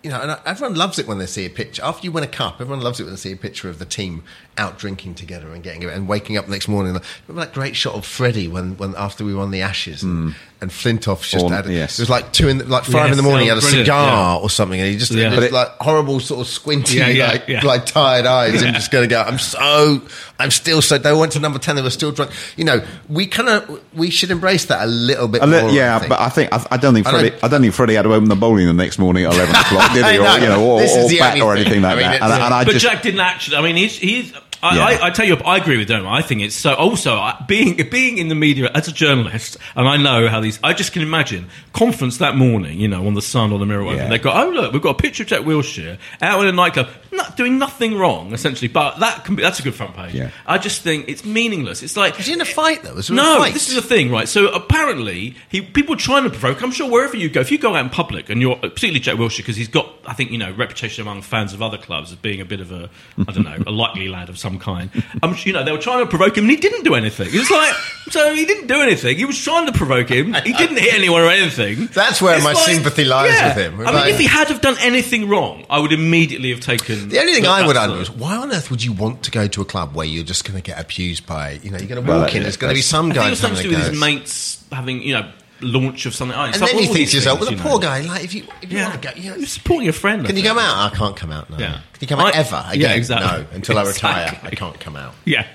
[0.04, 2.28] you know, and everyone loves it when they see a picture after you win a
[2.28, 2.62] cup.
[2.62, 4.24] Everyone loves it when they see a picture of the team
[4.58, 6.94] out drinking together and getting and waking up the next morning.
[7.28, 10.70] Remember that great shot of Freddie when, when after we won the Ashes and, and
[10.72, 12.00] Flintoff just Or- had yes.
[12.00, 13.44] it was like two in the, like five Yes, in the morning.
[13.44, 14.42] He had a cigar yeah.
[14.44, 15.32] or something, and he just Yeah.
[15.34, 17.66] it it- like horrible sort of squinty, Yeah, yeah, like, yeah.
[17.66, 18.62] like tired eyes.
[18.62, 19.22] I'm just going to go.
[19.22, 20.02] I'm so.
[20.38, 20.98] I'm still so.
[20.98, 21.76] They went to number ten.
[21.78, 22.32] They were still drunk.
[22.58, 25.72] You know, we kind of we should embrace that a little bit A li- more.
[25.72, 27.30] yeah, I but I think I, I don't think I Freddie.
[27.32, 29.56] don't- I don't think Freddie had to open the bowling the next morning at eleven
[29.56, 30.18] o'clock, did he?
[30.18, 30.36] Or know.
[30.36, 32.16] you know, or, This is or bat or anything like I mean, that.
[32.16, 33.58] it's- And, and I but just Jack didn't actually.
[33.58, 34.34] I mean, he's he's.
[34.62, 34.86] I, Yeah.
[34.86, 36.12] I, I tell you, I agree with Dermot.
[36.12, 36.74] I think it's so.
[36.74, 40.60] Also, being being in the media as a journalist, and I know how these.
[40.64, 42.80] I just can imagine conference that morning.
[42.80, 43.84] You know, on the Sun or the Mirror.
[43.84, 44.10] whatever, Yeah.
[44.10, 46.90] They go, oh look, we've got a picture of Jack Wilshere out in a nightclub,
[47.12, 48.68] not doing nothing wrong, essentially.
[48.68, 50.14] But that can be that's a good front page.
[50.14, 50.32] Yeah.
[50.46, 51.82] I just think it's meaningless.
[51.84, 52.96] It's like was he in a fight though?
[52.96, 53.54] Was there a no, fight?
[53.54, 54.28] this is the thing, right?
[54.28, 56.62] So apparently, he people are trying to provoke.
[56.62, 59.16] I'm sure wherever you go, if you go out in public, and you're particularly Jack
[59.16, 62.18] Wilshere, because he's got, I think, you know, reputation among fans of other clubs as
[62.18, 62.90] being a bit of a,
[63.28, 64.90] I don't know, a likely lad of some kind.
[65.22, 67.28] Um, you know, they were trying to provoke him, and he didn't do anything.
[67.32, 67.74] It's like,
[68.10, 69.18] so he didn't do anything.
[69.18, 70.34] He was trying to provoke him.
[70.44, 71.88] He didn't hit anyone or anything.
[71.94, 73.50] That's where It's my sympathy lies yeah.
[73.50, 73.82] with him.
[73.88, 77.10] I mean, if he had have done anything wrong, I would immediately have taken.
[77.10, 78.94] The only thing that- I would that's add the- was why on earth would you
[78.94, 81.70] want to go to a club where you're just going to get abused by you
[81.70, 83.14] know you're going to Well, walk in yeah, there's going to be that's- some I
[83.14, 85.32] think it guy was something to do with his mates having, you know,
[85.62, 86.38] launch of something.
[86.38, 88.72] Oh, and then you think to yourself well the poor guy like if you if
[88.72, 90.22] you Yeah, want to go you know, you're supporting your friend.
[90.24, 90.56] I can you think.
[90.56, 91.72] come out I can't come out no Yeah.
[91.74, 93.44] can you come out I- ever yeah, exactly.
[93.44, 94.50] no until I retire Exactly.
[94.52, 95.46] I can't come out Yeah.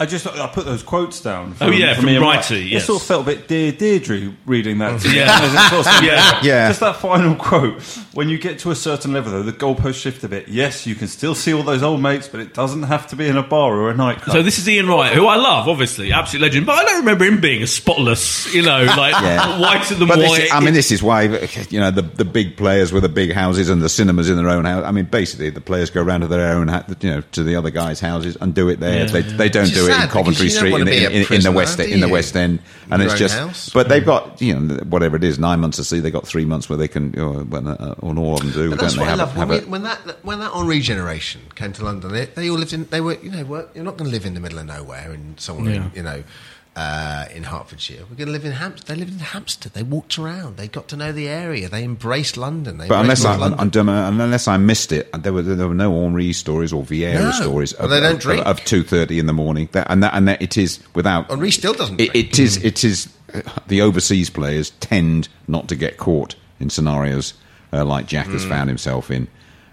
[0.00, 1.54] I just I put those quotes down.
[1.60, 2.64] Oh, yeah, from Ian Wrighty, Wright.
[2.64, 2.82] yes.
[2.82, 4.98] It sort of felt a bit dear Deirdre reading that.
[5.02, 5.10] to.
[5.14, 5.28] Yeah.
[5.78, 6.40] It's Yeah.
[6.42, 6.68] Yeah.
[6.68, 7.82] Just that final quote.
[8.14, 10.48] When you get to a certain level, though, the goalposts shift a bit.
[10.48, 13.28] Yes, you can still see all those old mates, but it doesn't have to be
[13.28, 14.34] in a bar or a nightclub.
[14.34, 16.64] So this is Ian Wright, who I love, obviously, absolute legend.
[16.64, 19.60] But I don't remember him being a spotless, you know, like Yeah.
[19.60, 20.54] whiter than But this, white.
[20.54, 21.24] I mean, this is why
[21.68, 24.48] you know the the big players with the big houses and the cinemas in their
[24.48, 24.84] own house.
[24.86, 26.68] I mean, basically, the players go around to their own,
[27.00, 29.00] you know, to the other guys' houses and do it there.
[29.00, 29.36] Yeah, they, yeah.
[29.36, 31.32] they don't Just do it sad in Coventry because you don't Street wanna in, in,
[31.34, 32.08] in the West do in the?
[32.08, 32.58] West End,
[32.90, 33.36] and your it's just.
[33.38, 33.70] house?
[33.70, 36.00] But they've got you know whatever it is nine months to see.
[36.00, 37.12] They've got three months where they can.
[37.12, 38.70] You know, when, uh, and all of them do.
[38.70, 39.36] But don't that's they what I have, love.
[39.36, 42.58] When, have we, when that when that Henry generation came to London, they, they all
[42.58, 42.84] lived in.
[42.84, 45.12] They were you know were, you're not going to live in the middle of nowhere
[45.12, 45.84] in somewhere Yeah.
[45.86, 46.24] in, you know
[46.80, 48.04] uh, in Hertfordshire.
[48.08, 48.86] We're going to live in Hampstead.
[48.96, 49.72] They lived in Hampstead.
[49.74, 50.56] They walked around.
[50.56, 51.68] They got to know the area.
[51.68, 52.78] They embraced London.
[52.78, 53.88] They But unless embraced I, North I, London.
[54.20, 57.30] Unless I missed it, there were there were no Henry stories or Vieira No.
[57.32, 58.46] stories of, they don't of- drink.
[58.46, 59.68] of two thirty in the morning.
[59.72, 62.28] That, and that and that it is without Henry still doesn't It, drink.
[62.32, 67.34] it is it is uh, the overseas players tend not to get caught in scenarios
[67.72, 68.48] uh, like Jack has Mm.
[68.48, 69.28] found himself in.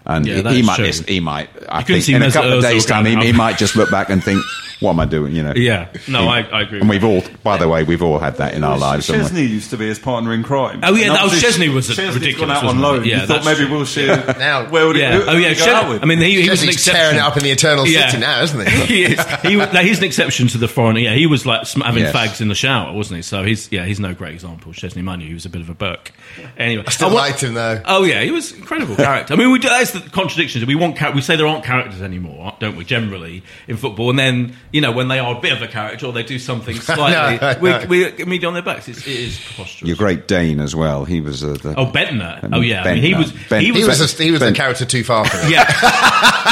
[0.08, 0.90] And Yeah, he, he might, true.
[1.06, 1.50] he might.
[1.68, 4.08] I You think in a couple of days' time, he, he might just look back
[4.08, 4.42] and think,
[4.80, 5.52] "What am I doing?" You know.
[5.54, 5.88] Yeah.
[6.08, 6.80] No, I, I agree.
[6.80, 7.30] And with we've that.
[7.30, 9.06] all, by the way, we've all had that in our lives.
[9.06, 10.80] Szczesny used to be his partner in crime.
[10.82, 13.04] Oh, yeah, And that was- Szczesny was a Szczesny's ridiculous, gone out on loan.
[13.04, 13.80] Yeah, you thought that's maybe true.
[13.80, 14.38] Wilshere.
[14.38, 15.12] Now- where would he, Yeah.
[15.18, 15.32] who, Oh yeah.
[15.32, 16.02] would he go Shed- out with?
[16.02, 17.00] I mean, he, he was an He's exception.
[17.02, 18.08] tearing it up in the Eternal Yeah.
[18.08, 18.86] City now, isn't he?
[18.86, 19.20] he is.
[19.42, 20.96] He, no, he's an exception to the foreign.
[20.96, 23.22] Yeah, he was like sm- having fags in the shower, wasn't he?
[23.22, 24.72] So he's yeah, he's no great example.
[24.72, 26.12] Szczesny Manu, he was a bit of a burk.
[26.56, 27.82] Anyway, I Still want- liked him though.
[27.84, 29.34] Oh yeah, he was incredible character.
[29.34, 30.64] I mean, we do, that's the contradiction.
[30.66, 32.84] We want we say there aren't characters anymore, don't we?
[32.84, 36.06] Generally in football, and then you know when they are a bit of a character
[36.06, 38.12] or they do something slightly, No, we, no.
[38.18, 38.88] we meet on their backs.
[38.88, 39.88] It's, it is preposterous.
[39.88, 41.04] Your great Dane as well.
[41.04, 42.48] He was uh, the, Oh, Bendtner.
[42.52, 43.86] Oh yeah, I mean, he was Ben- he He was.
[43.98, 45.52] was a, he was the Ben- character too far for me.
[45.52, 45.66] yeah,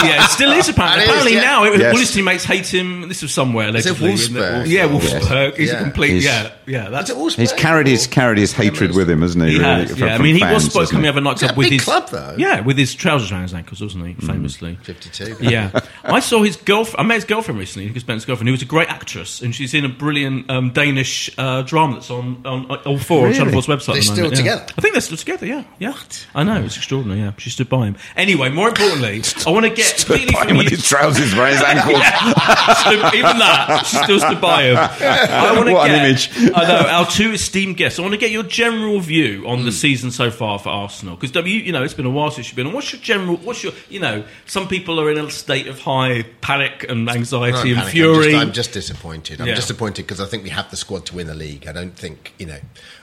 [0.04, 1.02] yeah, it still is apparently.
[1.02, 1.40] It is, apparently yeah.
[1.42, 1.92] now, it, Yes.
[1.94, 3.08] all his teammates hate him.
[3.08, 4.12] This was somewhere Is it allegedly.
[4.12, 4.34] isn't?
[4.36, 4.66] Wolfsburg?
[4.68, 5.04] Yeah, Yes.
[5.24, 5.56] Wolfsburg.
[5.56, 5.78] He's Yeah.
[5.78, 6.10] a complete.
[6.10, 6.88] He's- yeah, yeah.
[6.90, 9.52] That's Is it Wolfsburg He's carried his carried his hatred with him, hasn't he?
[9.52, 10.14] He has, yeah.
[10.14, 11.06] I mean, he was fans, supposed to hasn't come he?
[11.06, 12.34] have a nightclub Yeah, with his club, though.
[12.38, 14.14] Yeah, with his trousers around his ankles, wasn't he?
[14.14, 14.26] Mm.
[14.26, 14.74] Famously.
[14.82, 15.36] 52.
[15.40, 17.00] Yeah, I saw his girlfriend.
[17.00, 19.74] I met his girlfriend recently, Nick Spencer's girlfriend, who was a great actress, and she's
[19.74, 23.66] in a brilliant um, Danish uh, drama that's on, on all four on Channel 4's
[23.66, 23.86] website.
[23.86, 24.54] They're the still moment, yeah.
[24.56, 24.64] together?
[24.76, 25.46] I think they're still together.
[25.46, 25.94] Yeah, yeah.
[26.34, 27.20] I know it's extraordinary.
[27.20, 27.96] Yeah, she stood by him.
[28.16, 31.52] Anyway, more importantly, I want to get completely By from him with his trousers around
[31.52, 32.02] his ankles.
[32.76, 34.76] Stood- even that, she still stood by him.
[34.76, 36.30] I want to What get, an image.
[36.54, 37.98] I know our two esteemed guests.
[37.98, 39.64] I want to get your general view on Hmm.
[39.64, 42.48] the season so far for Arsenal because you, you know, it's been a while since
[42.48, 42.72] you've been on.
[42.72, 43.15] What's your general?
[43.24, 47.72] What's your, you know, some people are in a state of high panic and anxiety
[47.72, 47.90] and panicking.
[47.90, 48.16] fury.
[48.16, 49.40] I'm just, I'm just disappointed.
[49.40, 49.54] I'm Yeah.
[49.54, 51.66] disappointed because I think we have the squad to win the league.
[51.66, 52.58] I don't think you know.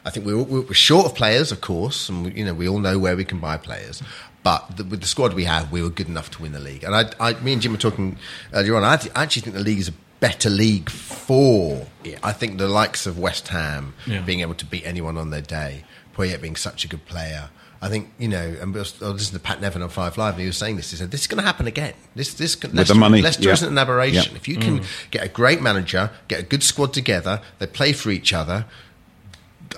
[0.06, 2.68] I think we're, we're we're short of players, of course, and we, you know we
[2.68, 4.04] all know where we can buy players.
[4.44, 6.84] But the, with the squad we have, we were good enough to win the league.
[6.84, 8.18] And I, I me and Jim were talking
[8.54, 8.84] earlier on.
[8.84, 12.20] I actually think the league is a better league for it.
[12.24, 14.22] I think the likes of West Ham Yeah.
[14.22, 15.84] being able to beat anyone on their day,
[16.16, 17.50] Payet being such a good player.
[17.84, 20.18] I think you know, and I was I was listening to Pat Nevin on Five
[20.18, 20.92] Live, and he was saying this.
[20.92, 21.94] He said, "This is going to happen again.
[22.16, 23.52] This, this, can, Leicester, the money, Leicester yeah.
[23.52, 24.32] isn't an aberration.
[24.32, 24.38] Yeah.
[24.38, 25.12] If you can mm.
[25.12, 28.66] get a great manager, get a good squad together, they play for each other,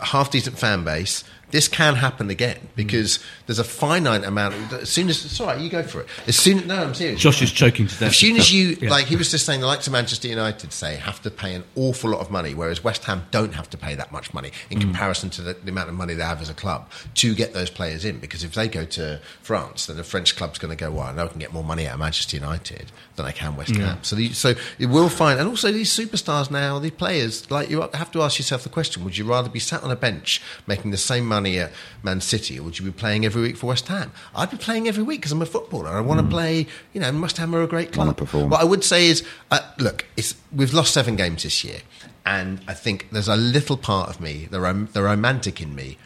[0.04, 2.76] half decent fan base, this can happen again mm.
[2.76, 4.56] because there's a finite amount.
[4.56, 6.08] Of, as soon as right, you go for it.
[6.28, 7.22] As soon no, I'm serious.
[7.22, 8.10] Josh is choking to death.
[8.10, 8.90] As soon as you Yeah.
[8.90, 11.64] like, he was just saying the likes of Manchester United say have to pay an
[11.76, 14.80] awful lot of money, whereas West Ham don't have to pay that much money in
[14.80, 14.82] mm.
[14.82, 17.70] comparison to the, the amount of money they have as a club to get those
[17.70, 18.20] players in.
[18.20, 21.14] Because if they go to France, then the French club's going to go, "Well, I
[21.14, 24.00] know I can get more money out of Manchester United than I can West Ham."
[24.02, 27.82] So, the, so you will find, and also these superstars now, the players, like you
[27.82, 30.92] have to ask yourself the question: Would you rather be sat on a bench making
[30.92, 33.88] the same money at Man City, or would you be playing every week for West
[33.88, 34.12] Ham?
[34.36, 35.90] I'd be playing every week because I'm a footballer.
[35.90, 36.68] I want to play.
[36.94, 38.08] You know, West Ham are a great club.
[38.50, 41.80] What I would say is, uh, look, it's, we've lost seven games this year,
[42.26, 45.98] and I think there's a little part of me, the, rom- the romantic in me,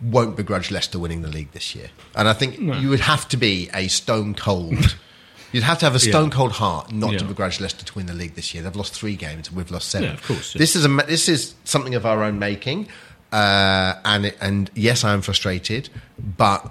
[0.00, 1.90] won't begrudge Leicester winning the league this year.
[2.16, 4.96] And I think you would have to be a stone cold.
[5.52, 8.14] You'd have to have a stone cold heart not to begrudge Leicester to win the
[8.14, 8.62] league this year.
[8.62, 10.08] They've lost three games, and we've lost seven.
[10.08, 10.58] Yeah, of course, yeah.
[10.58, 12.88] This is a this is something of our own making,
[13.32, 15.88] uh, and it- and yes, I am frustrated,
[16.36, 16.70] but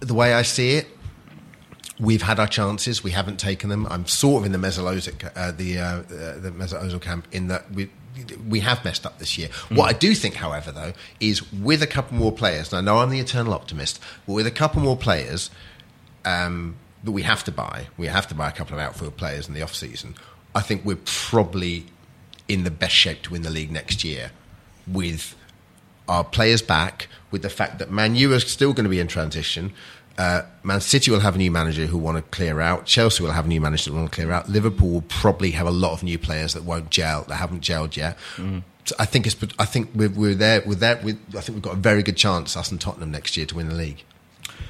[0.00, 0.86] the way I see it,
[1.98, 3.02] we've had our chances.
[3.02, 3.86] We haven't taken them.
[3.90, 6.02] I'm sort of in the Mesut uh, the uh, uh,
[6.38, 7.88] the camp in that we
[8.48, 9.48] we have messed up this year.
[9.68, 12.72] What I do think, however, though, is with a couple more players.
[12.72, 15.50] And I know I'm the eternal optimist, but with a couple more players
[16.24, 19.46] um, that we have to buy, we have to buy a couple of outfield players
[19.48, 20.14] in the off season.
[20.54, 21.86] I think we're probably
[22.48, 24.32] in the best shape to win the league next year
[24.86, 25.34] with
[26.08, 29.06] our players back, with the fact that Man U are still going to be in
[29.06, 29.72] transition.
[30.16, 32.86] Uh, Man City will have a new manager who want to clear out.
[32.86, 34.48] Chelsea will have a new manager that want to clear out.
[34.48, 37.94] Liverpool will probably have a lot of new players that won't gel, that haven't gelled
[37.96, 38.18] yet.
[38.84, 39.36] So I think it's.
[39.58, 40.62] I think we're, we're there.
[40.66, 40.98] We're there.
[41.04, 43.54] With, I think we've got a very good chance, us and Tottenham next year, to
[43.54, 44.02] win the league.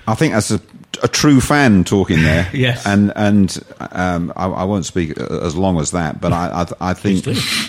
[0.09, 0.61] I think that's a,
[1.03, 2.51] a true fan talking there.
[2.55, 2.85] Yes.
[2.87, 3.59] and and
[3.93, 7.27] um, I, I won't speak as long as that, but I I, I think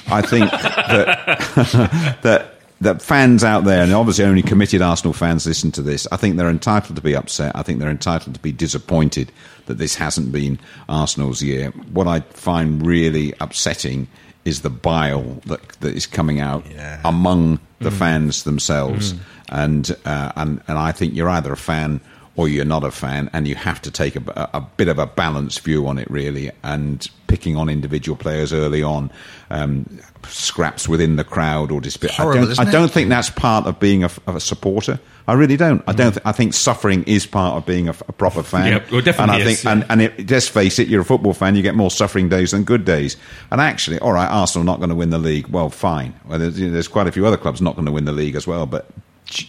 [0.09, 5.71] I think that that that fans out there, and obviously only committed Arsenal fans listen
[5.73, 7.51] to this, I think they're entitled to be upset.
[7.55, 9.31] I think they're entitled to be disappointed
[9.65, 11.71] that this hasn't been Arsenal's year.
[11.91, 14.07] What I find really upsetting
[14.45, 17.01] is the bile that, that is coming out Yeah.
[17.03, 19.13] among the fans themselves.
[19.49, 21.99] And, uh, and, and I think you're either a fan
[22.39, 25.05] or you're not a fan, and you have to take a, a bit of a
[25.05, 26.49] balanced view on it, really.
[26.63, 29.11] And picking on individual players early on,
[29.49, 32.17] um, scraps within the crowd or dispute.
[32.17, 35.01] I don't, I don't think that's part of being a, of a supporter.
[35.27, 35.83] I really don't.
[35.85, 36.13] I don't.
[36.13, 38.67] Th- I think suffering is part of being a, f- a proper fan.
[38.67, 39.71] Yeah, well, definitely And I is, think, yeah.
[39.71, 41.57] and, and it, just face it, you're a football fan.
[41.57, 43.17] You get more suffering days than good days.
[43.51, 45.49] And actually, all right, Arsenal not going to win the league.
[45.49, 46.17] Well, fine.
[46.25, 48.13] Well, there's, you know, there's quite a few other clubs not going to win the
[48.13, 48.65] league as well.
[48.65, 48.89] But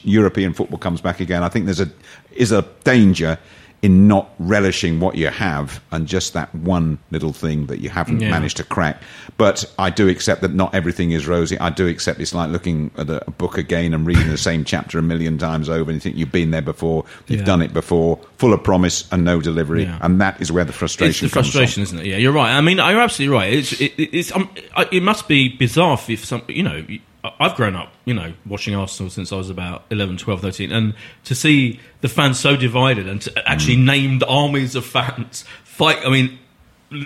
[0.04, 1.42] European football comes back again.
[1.42, 1.90] I think there's a
[2.32, 3.38] is a danger
[3.82, 8.20] in not relishing what you have and just that one little thing that you haven't
[8.20, 8.28] Yeah.
[8.30, 9.00] managed to crack.
[9.38, 11.58] But I do accept that not everything is rosy.
[11.58, 14.98] I do accept it's like looking at a, book again and reading the same chapter
[14.98, 17.46] a million times over and you think you've been there before, you've Yeah.
[17.46, 19.84] done it before, full of promise and no delivery.
[19.84, 19.98] Yeah.
[20.02, 21.52] And that is where the It's frustration the comes from.
[21.60, 22.04] frustration, isn't it?
[22.04, 22.52] Yeah, you're right.
[22.52, 23.50] I mean, you're absolutely right.
[23.50, 24.50] It's it, it's um,
[24.92, 26.84] it must be bizarre if some you know.
[27.22, 30.94] I've grown up, you know, watching Arsenal since I was about 11, 12, 13, and
[31.24, 33.84] to see the fans so divided and to actually Mm.
[33.84, 35.98] named armies of fans fight.
[36.04, 36.38] I mean,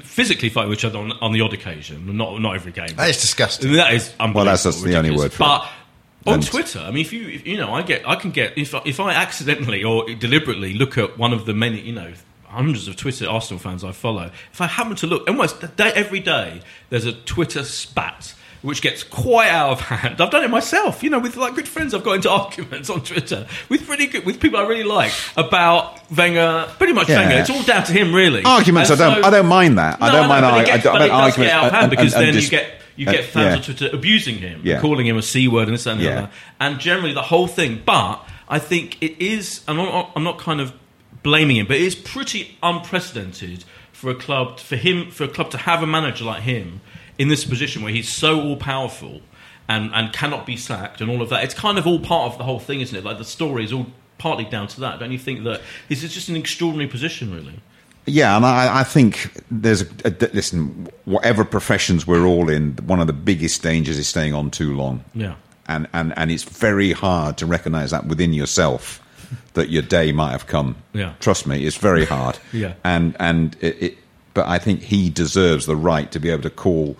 [0.02, 2.88] physically fight with each other on, on the odd occasion, not not every game.
[2.96, 3.72] That is disgusting.
[3.72, 4.34] That is unbelievable.
[4.36, 5.68] Well, that's- that's the only word for But
[6.26, 6.30] it.
[6.30, 8.74] on Twitter, I mean, if you if, you know, I get I can get if
[8.74, 12.12] I- if I accidentally or deliberately look at one of the many you know
[12.46, 16.20] hundreds of Twitter Arsenal fans I follow, if I happen to look almost day, every
[16.20, 18.34] day, there's a Twitter spat.
[18.64, 20.18] Which gets quite out of hand.
[20.22, 21.92] I've done it myself, you know, with like good friends.
[21.92, 26.00] I've got into arguments on Twitter with pretty good, with people I really like about
[26.10, 26.66] Wenger.
[26.78, 27.20] Pretty much Yeah.
[27.20, 27.36] Wenger.
[27.42, 28.42] It's all down to him, really.
[28.42, 29.98] Arguments, And I don't, so- I don't mind that.
[30.00, 30.42] I no, don't mind.
[30.42, 32.14] know, but I, it gets, I, but I, arguments get out of hand and- because
[32.14, 33.56] and- and then dis- you get you uh, get fans yeah.
[33.56, 34.80] on Twitter abusing him, Yeah.
[34.80, 36.18] calling him a c word and this and the Yeah.
[36.18, 37.82] other, and generally the whole thing.
[37.84, 39.60] But I think it is.
[39.68, 40.72] I'm not, I'm not kind of
[41.22, 45.50] blaming him, but it is pretty unprecedented for a club for him for a club
[45.50, 46.80] to have a manager like him
[47.18, 49.20] in this position where he's so all powerful.
[49.66, 51.42] And, and cannot be sacked and all of that.
[51.42, 53.02] It's kind of all part of the whole thing, isn't it?
[53.02, 53.86] Like the story is all
[54.18, 54.98] partly down to that.
[55.00, 57.60] Don't you think that this is just an extraordinary position, really?
[58.04, 60.88] Yeah, and I, I think there's a, a listen.
[61.06, 65.02] Whatever professions we're all in, one of the biggest dangers is staying on too long.
[65.14, 65.36] Yeah.
[65.66, 69.00] and and and it's very hard to recognise that within yourself
[69.54, 70.76] that your day might have come.
[70.92, 71.14] Yeah.
[71.20, 72.38] trust me, it's very hard.
[72.52, 72.74] Yeah.
[72.84, 73.98] and and it, it,
[74.34, 76.96] but I think he deserves the right to be able to call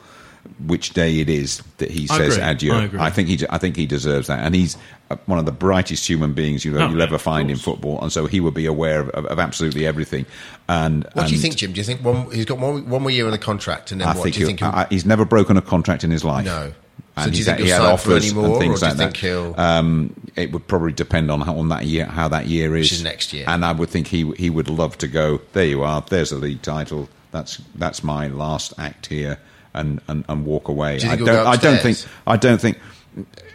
[0.66, 2.48] which day it is that he says agree.
[2.48, 2.72] adieu.
[2.74, 3.10] I agree.
[3.10, 4.76] think he I think he deserves that, and he's
[5.10, 8.12] uh, one of the brightest human beings you Oh, you'll ever find in football, and
[8.12, 10.26] so he would be aware of, of, of absolutely everything.
[10.68, 11.72] And What do you think, Jim?
[11.72, 14.08] Do you think one, he's got one, one more year in the contract, and then
[14.08, 14.62] I what think, do you think?
[14.62, 16.44] I- he's never broken a contract in his life.
[16.44, 16.72] No.
[17.16, 18.98] And So do you think he had offers any more, and things or do you
[18.98, 19.26] like think that.
[19.26, 22.92] he'll- Um, it would probably depend on how, on that year, how that year is,
[22.92, 23.44] is next year.
[23.46, 25.40] And I would think he he would love to go.
[25.52, 26.04] There you are.
[26.08, 27.08] There's a league title.
[27.34, 29.40] That's that's my last act here,
[29.74, 31.00] and and, and walk away.
[31.00, 31.28] Do I don't.
[31.28, 31.98] I don't think.
[32.28, 32.78] I don't think.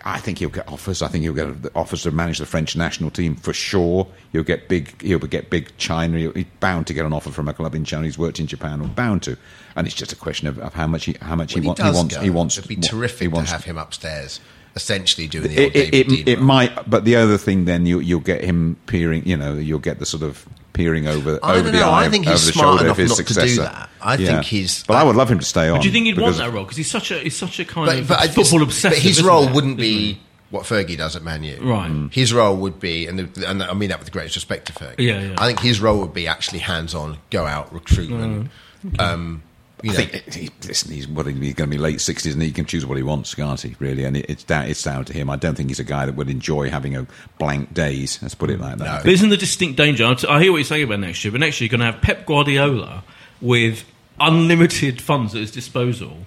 [0.04, 1.02] I think he'll get offers.
[1.02, 4.06] I think he'll get offers to manage the French national team for sure.
[4.34, 5.02] He'll get big.
[5.02, 6.18] He'll get big China.
[6.18, 8.04] He'll, he's bound to get an offer from a club in China.
[8.04, 8.82] He's worked in Japan.
[8.82, 9.38] Or bound to.
[9.78, 11.82] And it's just a question of, of how much he how much he, he, wants.
[11.82, 12.16] does he wants.
[12.16, 12.58] go, he wants.
[12.58, 14.42] It'd be he terrific wants to have him upstairs,
[14.76, 18.00] essentially doing the old it, it, it, it might, but the other thing, then you,
[18.00, 19.26] you'll get him peering.
[19.26, 20.46] You know, you'll get the sort of
[20.80, 21.90] peering over I over don't the know.
[21.90, 23.62] eye, I think over he's the smart shoulder enough of his not to do successor.
[23.64, 23.90] that.
[24.02, 24.28] I Yeah.
[24.28, 25.76] think he's- But I would love him to stay on.
[25.78, 26.64] But do you think he'd want because- that role?
[26.64, 28.92] Because he's such a he's such a kind But, of but I football obsessive.
[28.92, 29.54] But his isn't role it?
[29.54, 30.20] wouldn't be
[30.52, 31.58] what Fergie does at Man U.
[31.62, 31.92] Right.
[31.92, 32.14] Mm.
[32.14, 34.74] His role would be, and, the, and I mean that with the greatest respect to
[34.74, 34.96] Fergie.
[35.00, 35.36] Yeah, yeah.
[35.38, 38.50] I think his role would be actually hands-on, go out, recruitment.
[38.88, 39.00] Mm.
[39.02, 39.42] Um,
[39.84, 42.42] you I know, think he, listen, he's what he's going to be late sixties, and
[42.44, 43.76] he can choose what he wants, can't he?
[43.80, 45.30] Really, and it, it's down it's down to him.
[45.30, 48.20] I don't think he's a guy that would enjoy having a blank days.
[48.22, 48.84] Let's put it like that.
[48.88, 48.94] I No.
[48.98, 50.06] But think- isn't the distinct danger?
[50.06, 52.02] I hear what you're saying about next year, but next year you're going to have
[52.02, 53.04] Pep Guardiola
[53.42, 53.86] with
[54.20, 56.18] unlimited funds at his disposal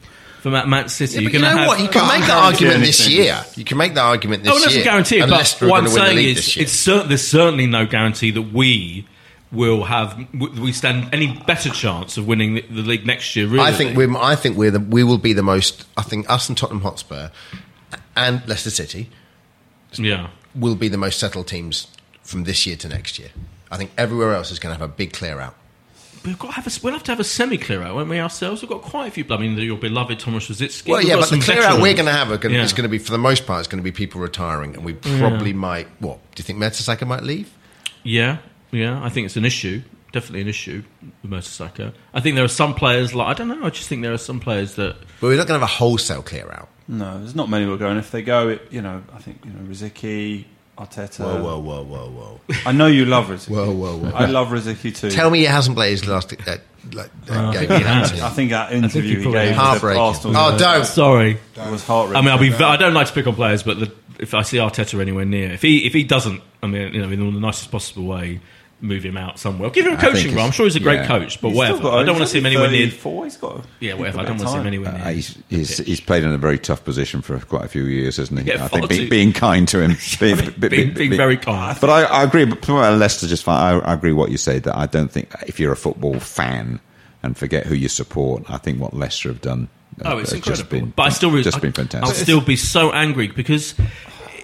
[0.40, 1.14] for Man, Man City.
[1.14, 1.68] Yeah, you're you know have.
[1.68, 1.80] what?
[1.80, 3.44] You can make that guarantee argument this year.
[3.54, 4.84] You can make that argument oh, this Oh, it doesn't year.
[4.84, 7.66] guarantee it, and but what I'm gonna win the saying is, it's cer- there's certainly
[7.66, 9.06] no guarantee that we
[9.52, 13.46] will have we stand any better chance of winning the, the league next year.
[13.46, 14.16] Really, I think we're.
[14.16, 14.80] I think we're the.
[14.80, 15.86] We will be the most.
[15.96, 17.30] I think us and Tottenham Hotspur,
[18.16, 19.10] and Leicester City
[19.98, 20.28] yeah.
[20.54, 21.88] will be the most settled teams
[22.22, 23.30] from this year to next year.
[23.70, 25.54] I think everywhere else is going to have a big clear out.
[26.24, 28.20] We've got to have a, we'll have to have a semi clear out, won't we,
[28.20, 28.62] ourselves?
[28.62, 29.24] We've got quite a few.
[29.28, 30.88] I mean, your beloved Thomas Rosicky.
[30.88, 32.62] Well, We've yeah, but the clear out we're going to have are Yeah.
[32.62, 34.84] is going to be, for the most part, it's going to be people retiring, and
[34.84, 35.88] we probably might.
[35.98, 36.60] What do you think?
[36.60, 37.52] Mertesacker might leave?
[38.04, 38.38] Yeah,
[38.72, 39.82] yeah, I think it's an issue.
[40.12, 40.82] definitely an issue
[41.22, 41.92] with Mertesacker.
[42.12, 43.64] I think there are some players like I don't know.
[43.64, 45.66] I just think there are some players that But we're not going to have a
[45.66, 46.68] wholesale clear out.
[46.88, 47.96] No, there's not many who are going.
[47.96, 50.44] If they go, it, you know, I think you know Rosicky,
[50.76, 51.20] Arteta.
[51.20, 52.40] Whoa, whoa, whoa, whoa, whoa.
[52.66, 53.50] I know you love Rosicky.
[53.50, 54.10] Whoa, whoa, whoa.
[54.10, 55.10] I love Rosicky too.
[55.10, 56.56] Tell me he hasn't played his last uh,
[56.92, 57.70] like, uh, game.
[57.70, 59.56] I think that interview he he, probably gave has.
[59.56, 60.02] to Heartbreaking.
[60.02, 60.84] Arsenal Oh, don't.
[60.84, 61.38] sorry.
[61.54, 62.52] That was heart I mean, I'll be.
[62.52, 65.52] I don't like to pick on players, but the, if I see Arteta anywhere near,
[65.52, 68.40] if he if he doesn't, I mean, you know, in the nicest possible way,
[68.82, 69.70] move him out somewhere.
[69.70, 70.44] Give him a I think coaching role.
[70.44, 71.06] I'm sure he's a great yeah.
[71.06, 71.82] coach, but He's whatever.
[71.82, 72.86] got- I don't want to see him anywhere near.
[72.88, 73.64] 34, He's got.
[73.80, 74.18] Yeah, whatever.
[74.18, 75.02] I don't want to see him anywhere near.
[75.02, 78.16] Uh, he's, he's, he's played in a very tough position for quite a few years,
[78.16, 78.46] hasn't he?
[78.48, 81.78] Yeah, I think be, being kind to him, being, being, being very kind.
[81.80, 82.44] But I, I agree.
[82.44, 83.80] But Leicester just fine.
[83.82, 84.58] I, I agree what you say.
[84.58, 86.80] That I don't think if you're a football fan
[87.22, 89.68] and forget who you support, I think what Leicester have done.
[90.04, 90.56] uh, Oh, it's incredible.
[90.58, 93.74] Just been, but I still, re- just I, been I'll still be so angry because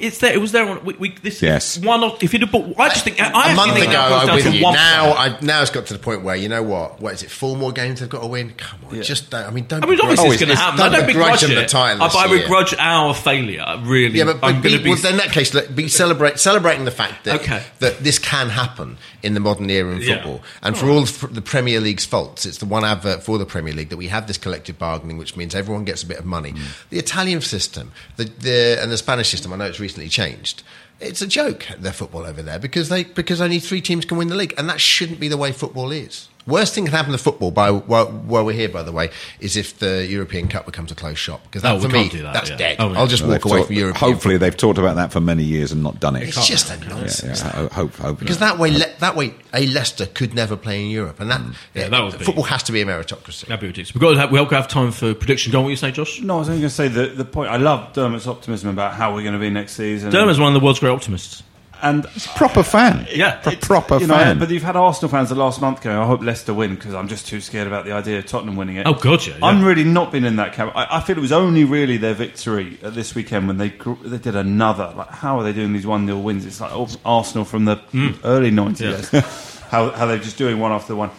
[0.01, 0.32] it's there.
[0.32, 0.84] It was there on.
[0.84, 1.76] We, we, this Yes.
[1.76, 2.03] is one.
[2.05, 4.26] Of, if you'd have bought, I just think I a actually month think ago, I'm
[4.26, 4.61] down with to you.
[4.62, 5.12] Now.
[5.12, 7.01] I, now it's got to the point where you know what?
[7.01, 7.30] What is it?
[7.30, 8.55] Four more games they've got to win.
[8.57, 9.44] Come on, just don't.
[9.46, 9.82] I mean, don't.
[9.82, 10.78] I mean, begrudge- obviously Oh, it's going to it's- happen.
[10.78, 12.40] don't I don't begrudge begrudge them the title I, I year.
[12.42, 13.64] begrudge our failure.
[13.82, 14.90] Really, Yeah, but, I'm but going be, to be.
[14.90, 17.62] well, in that case, let- be celebrate celebrating the fact that Okay.
[17.80, 20.16] that this can happen in the modern era in Yeah.
[20.16, 23.46] football, and for all the, the Premier League's faults, it's the one advert for the
[23.46, 26.24] Premier League that we have this collective bargaining, which means everyone gets a bit of
[26.24, 26.53] money.
[26.53, 26.61] Mm.
[26.90, 30.62] The Italian system, the, the and the Spanish system, I know it's recently changed.
[31.01, 34.28] It's a joke their football over there because they because only three teams can win
[34.28, 36.28] the league, and that shouldn't be the way football is.
[36.49, 39.57] Worst thing can happen to football, by while, while we're here, by the way, is
[39.57, 42.51] if the European Cup becomes a closed shop because that Oh, for me that, that's
[42.51, 42.57] yeah.
[42.57, 42.76] dead.
[42.78, 42.99] Oh, yeah.
[42.99, 43.96] I'll just Well, walk away talked- from Europe.
[43.99, 46.22] Hopefully, they've talked about that for many years and not done it.
[46.26, 47.42] It's just a Yeah, nonsense.
[47.42, 50.82] yeah, ho- hope, hope Because that way, Le- that way, a Leicester could never play
[50.82, 51.55] in Europe, and that, Mm.
[51.74, 53.42] Yeah, that would be- football has to be a meritocracy.
[53.46, 53.94] That'd be ridiculous.
[53.94, 55.53] We've got to have, we've have time for prediction.
[55.53, 56.20] Go on, what you say, Josh?
[56.22, 57.51] No, I was only going to say the the point.
[57.51, 60.11] I love Dermot's optimism about how we're going to be next season.
[60.11, 61.42] Dermot's one of the world's great optimists.
[61.82, 63.06] And proper fan.
[63.10, 63.36] Yeah.
[63.36, 64.38] Pro- proper you know, fan.
[64.38, 67.08] But you've had Arsenal fans the last month going, I hope Leicester win because I'm
[67.08, 68.86] just too scared about the idea of Tottenham winning it.
[68.86, 69.46] Oh, God, yeah, yeah.
[69.46, 70.72] I'm really not been in that camp.
[70.74, 74.18] I, I feel it was only really their victory at this weekend when they they
[74.18, 74.92] did another.
[74.96, 76.46] Like, how are they doing these 1 0 wins?
[76.46, 78.10] It's like oh, Arsenal from the hmm.
[78.24, 79.58] early 90s.
[79.68, 81.10] how, how they're just doing one after one.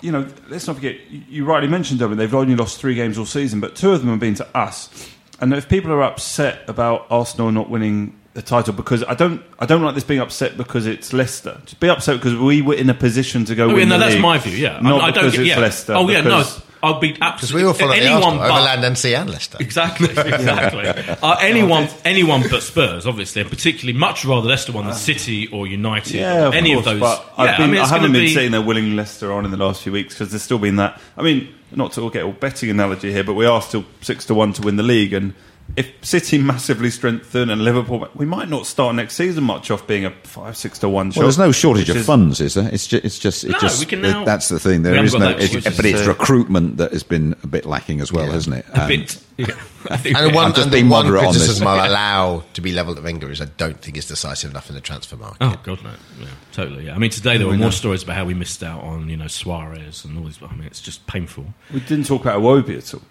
[0.00, 3.18] You know, let's not forget, you you rightly mentioned, Dublin, they've only lost three games
[3.18, 5.10] all season, but two of them have been to us.
[5.40, 9.66] And if people are upset about Arsenal not winning the title, because I don't, I
[9.66, 11.60] don't like this being upset because it's Leicester.
[11.64, 13.98] Just be upset because we were in a position to go Oh, win yeah, no,
[13.98, 14.22] the that's league.
[14.22, 14.56] my view.
[14.56, 15.58] Yeah, not I, I don't because get, it's yeah.
[15.58, 15.92] Leicester.
[15.94, 16.44] Oh yeah, no,
[16.80, 19.28] I'll be Because absolutely we all follow the anyone Arsenal, but Overland and Sea and
[19.30, 19.56] Leicester.
[19.58, 20.88] Exactly, exactly.
[21.20, 25.66] uh, anyone, anyone but Spurs, obviously, and particularly much rather Leicester one than City or
[25.66, 26.14] United.
[26.14, 27.00] Yeah, or of any course, of those.
[27.00, 28.94] But yeah, I've been, I mean, I it's haven't gonna been be, sitting there willing
[28.94, 31.00] Leicester on in the last few weeks because there's still been that.
[31.16, 34.34] I mean, not to get all betting analogy here, but we are still six to
[34.34, 35.34] one to win the league, and
[35.76, 40.04] if City massively strengthen and Liverpool, we might not start next season much off being
[40.04, 41.10] a five six to one.
[41.14, 42.68] Well, there's no shortage of is- funds, is there?
[42.72, 44.78] It's just, it's just, it No, just we can now- that's the thing.
[44.82, 47.46] We There haven't is got no, that, it- but it's recruitment that has been a
[47.46, 48.66] bit lacking as well, hasn't it?
[48.72, 49.14] a And- bit.
[49.16, 49.54] Um, yeah,
[49.90, 51.42] I think And the one, I'm just and the being one moderate on this.
[51.42, 54.68] criticism I'll allow to be levelled at Wenger is I don't think it's decisive enough
[54.68, 55.36] in the transfer market.
[55.42, 55.90] Oh God, no,
[56.20, 56.86] yeah, totally.
[56.86, 59.16] Yeah, I mean, today there were more stories about how we missed out on, you
[59.16, 60.40] know, Suarez and all these.
[60.42, 61.46] I mean, it's just painful.
[61.72, 63.02] We didn't talk about Iwobi at all.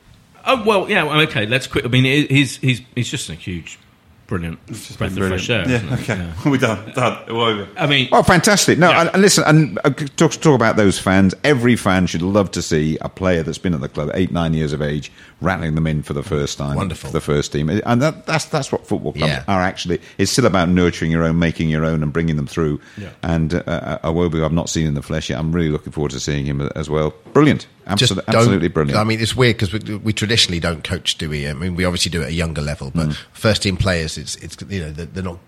[0.48, 1.04] Oh well, yeah.
[1.04, 1.86] well, Okay, let's quit.
[1.86, 3.78] I mean, he- he's he's he's just a huge,
[4.28, 4.66] brilliant
[4.98, 5.68] breath of fresh air.
[5.70, 6.34] Yeah, okay, Yeah.
[6.50, 6.92] we're done.
[6.94, 7.26] Done.
[7.28, 7.68] Iwobi.
[7.78, 8.78] I mean, Oh, fantastic!
[8.80, 9.02] No, Yeah.
[9.02, 11.34] and, and listen, and uh, talk, talk about those fans.
[11.44, 14.54] Every fan should love to see a player that's been at the club eight, nine
[14.54, 17.10] years of age, rattling them in for the first time, Wonderful.
[17.10, 19.44] for the first team, and that, that's that's what football clubs Yeah.
[19.48, 20.00] are actually.
[20.18, 22.80] It's still about nurturing your own, making your own, and bringing them through.
[22.98, 23.10] Yeah.
[23.24, 25.40] And uh, uh, Iwobi, I've not seen in the flesh yet.
[25.40, 27.14] I'm really looking forward to seeing him as well.
[27.34, 29.00] Brilliant, Just Absolute, don't- absolutely brilliant.
[29.00, 31.48] I mean, it's weird because we, we traditionally don't coach, do we?
[31.48, 33.18] I mean, we obviously do it at a younger level, but Mm.
[33.34, 35.40] first team players, it's it's you know they're, they're not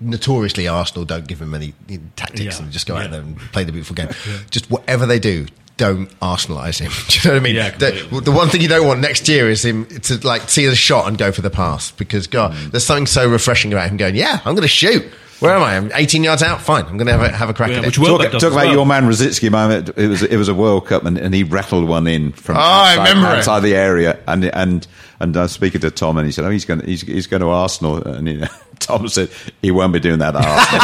[0.00, 1.74] notoriously Arsenal don't give them any
[2.16, 2.64] tactics Yeah.
[2.64, 4.08] and just go out there and play the beautiful game.
[4.50, 5.46] Just whatever they do.
[5.76, 6.92] Don't Arsenalise him.
[7.08, 7.54] do you know what I mean?
[7.56, 10.66] Yeah, the, the one thing you don't want next year is him to like see
[10.66, 12.70] the shot and go for the pass because God, Mm.
[12.72, 14.14] there's something so refreshing about him going.
[14.14, 15.04] Yeah, I'm going to shoot.
[15.40, 15.76] Where am I?
[15.76, 16.60] I'm 18 yards out.
[16.60, 18.00] Fine, I'm going to have a, have a crack Yeah, at which it.
[18.00, 18.72] will- Talk, talk about well.
[18.72, 19.70] your man Rosicky, man.
[19.70, 22.56] It, it was it was a World Cup, and, and he rattled one in from
[22.56, 24.18] Oh, I outside, remember outside the area.
[24.26, 24.86] And and
[25.18, 27.40] and I was speaking to Tom, and he said, "Oh, he's going he's, he's going
[27.40, 28.48] to Arsenal." And you know,
[28.80, 29.30] Tom said,
[29.62, 30.80] "He won't be doing that at Arsenal."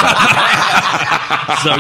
[1.63, 1.75] so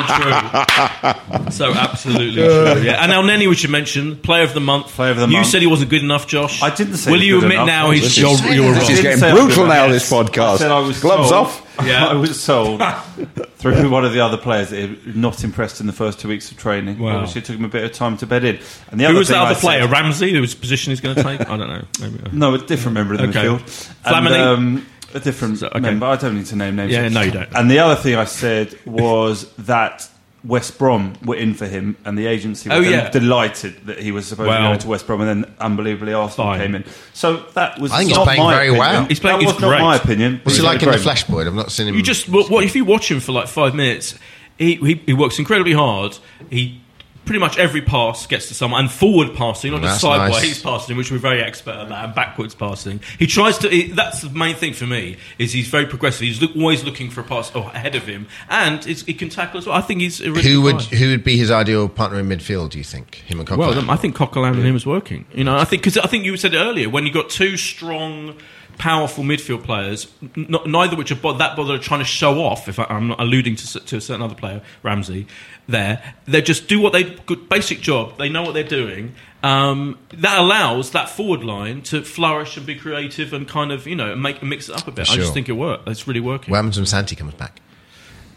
[1.40, 1.50] true.
[1.50, 2.44] so absolutely true.
[2.66, 2.74] Uh.
[2.82, 3.02] Yeah.
[3.02, 4.88] And Elneny, we should mention, player of the month.
[4.88, 5.46] Player of the you month.
[5.46, 6.62] You said he wasn't good enough, Josh.
[6.62, 7.66] I didn't say Will he you good admit enough.
[7.66, 8.80] now he's was you're, you're that.
[8.80, 9.84] This is getting say I was brutal now.
[9.86, 9.92] enough.
[9.92, 10.54] This podcast.
[10.54, 11.62] I said I was Gloves told, off.
[11.84, 12.06] Yeah.
[12.10, 12.80] I was sold
[13.56, 16.56] through one of the other players that not impressed in the first two weeks of
[16.56, 16.98] training.
[16.98, 17.16] Wow.
[17.16, 18.58] Obviously, it took him a bit of time to bed in.
[18.90, 19.80] And the Who other was thing other I player?
[19.82, 21.40] said- Ramsey, whose position he's going to take?
[21.42, 21.84] I don't know.
[22.00, 22.18] Maybe.
[22.24, 23.44] uh, No, a different member of the Okay.
[23.46, 23.92] midfield.
[24.04, 25.80] And, um, a different So, okay.
[25.80, 26.06] member.
[26.06, 26.92] I don't need to name names.
[26.92, 27.48] Yeah, no, you don't.
[27.54, 30.08] And the other thing I said was that
[30.47, 33.11] West Brom were in for him, and the agency were Oh, yeah.
[33.11, 36.61] delighted that he was supposed to go to West Brom, and then unbelievably Arsenal Fine.
[36.61, 36.84] came in.
[37.14, 38.78] So that was I think he's not playing my very opinion.
[38.78, 39.05] well.
[39.07, 39.80] He's playing- that he's was not great.
[39.80, 40.40] my opinion.
[40.44, 41.01] What's he like in the great.
[41.03, 41.47] Flash Boyd?
[41.49, 41.94] I've not seen him.
[41.97, 44.14] You just what, what if you watch him for like five minutes?
[44.59, 46.16] He, he he works incredibly hard.
[46.49, 46.80] He
[47.26, 50.62] pretty much every pass gets to someone and forward passing, not just That's sideways nice.
[50.62, 53.00] passing, which we're very expert at that, and backwards passing.
[53.18, 53.68] He tries to.
[53.68, 56.22] He, that's the main thing for me is he's very progressive.
[56.22, 59.28] He's look, always looking for a pass oh, ahead of him, and it's, he can
[59.28, 59.76] tackle as well.
[59.76, 60.96] I think he's a really who would guy.
[60.96, 62.70] who would be his ideal partner in midfield?
[62.70, 63.58] Do you think him and Coquelin?
[63.58, 65.26] Well, I think Coquelin and him is working.
[65.34, 67.56] You know, I think because I think you said it earlier when you got two
[67.56, 68.36] strong,
[68.78, 70.06] powerful midfield players,
[70.36, 72.68] n- neither which are bo- that bothered trying to show off.
[72.68, 75.26] If I, I'm not alluding to, to a certain other player, Ramsey,
[75.68, 78.18] there they just do what they good basic job.
[78.18, 79.14] They know what they're doing.
[79.42, 83.94] Um, that allows that forward line to flourish and be creative and kind of you
[83.94, 85.10] know make mix it up a bit.
[85.10, 85.88] I just think it worked.
[85.88, 86.50] It's really working.
[86.50, 87.60] what happens when Santi comes back?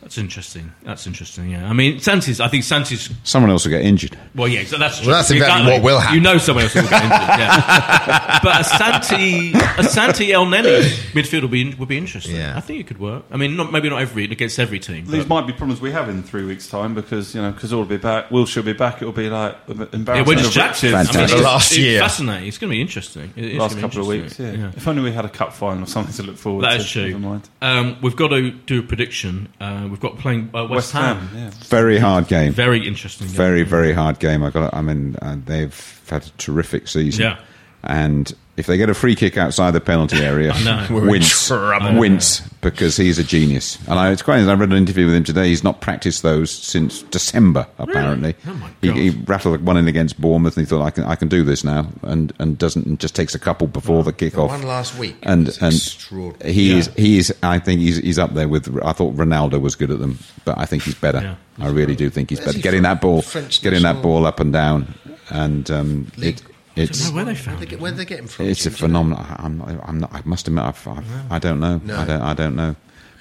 [0.02, 0.72] That's interesting.
[0.84, 1.50] That's interesting.
[1.50, 2.40] Yeah, I mean, Santi's.
[2.40, 4.18] I think Santi's Someone else will get injured.
[4.34, 6.16] well, yeah, so that's Well, that's exactly what will happen.
[6.16, 7.12] You know, someone else will get injured.
[7.12, 8.40] Yeah.
[8.44, 10.82] but a Santi, a Santi Elneny
[11.12, 12.36] midfield would be would be interesting.
[12.36, 12.56] Yeah.
[12.58, 13.26] I think it could work.
[13.30, 15.06] I mean, not, maybe not every against every team.
[15.06, 17.80] These might be problems we have in three weeks' time because you know because all
[17.80, 19.02] will be back, Will should be back.
[19.02, 20.26] It'll be like yeah, embarrassing.
[20.28, 20.82] we're just of jacked.
[20.84, 20.94] riches.
[20.94, 21.38] I mean, Fantastic.
[21.38, 22.00] it's, Last it's year.
[22.00, 22.48] fascinating.
[22.48, 23.34] It's going to be interesting.
[23.36, 24.40] It- it's last gonna be couple of weeks.
[24.40, 24.48] Yeah.
[24.48, 24.78] interesting.
[24.82, 26.76] If only we had a cup final or something to look forward That to.
[26.78, 27.08] is true.
[27.08, 27.50] Never mind.
[27.62, 29.50] Um, we've got to do a prediction.
[29.90, 31.18] We've got playing uh, West, West Ham.
[31.28, 31.38] Ham.
[31.38, 31.50] Yeah.
[31.66, 32.52] Very hard game.
[32.54, 33.28] Very interesting.
[33.28, 33.36] game.
[33.36, 34.44] Very, very hard game.
[34.44, 34.74] I got.
[34.74, 37.24] I mean, uh, they've had a terrific season.
[37.24, 37.40] Yeah.
[37.84, 40.86] And if they get a free kick outside the penalty area, know.
[40.92, 43.78] We're wince, wince, because he's a genius.
[43.88, 44.40] And I, it's quite.
[44.42, 45.48] I read an interview with him today.
[45.48, 47.66] He's not practiced those since December.
[47.80, 48.98] Apparently, Oh, my he, God.
[48.98, 51.64] he rattled one in against Bournemouth, and he thought, "I can, I can do this
[51.64, 54.50] now," and and doesn't and just takes a couple before the kick off.
[54.50, 56.54] one last week and was and extraordinary.
[56.54, 56.78] he Yeah.
[56.78, 57.34] is he is.
[57.42, 58.68] I think he's he's up there with.
[58.84, 61.22] I thought Ronaldo was good at them, but I think he's better.
[61.22, 61.36] Yeah.
[61.66, 62.58] I really do think he's Where's better.
[62.58, 62.84] he Getting from?
[62.84, 64.94] that ball, French getting that ball up and down,
[65.30, 66.36] and um, League.
[66.40, 66.44] it,
[66.80, 67.70] it's I don't know where they found Where they him.
[67.70, 68.46] get, where they get him from?
[68.48, 68.88] it's a Do you know?
[68.88, 69.20] phenomenal.
[69.20, 71.80] I- I'm, not- I'm not, I must admit, I've, I've, I don't know.
[71.84, 71.98] No.
[71.98, 72.22] I don't.
[72.22, 72.76] I don't know.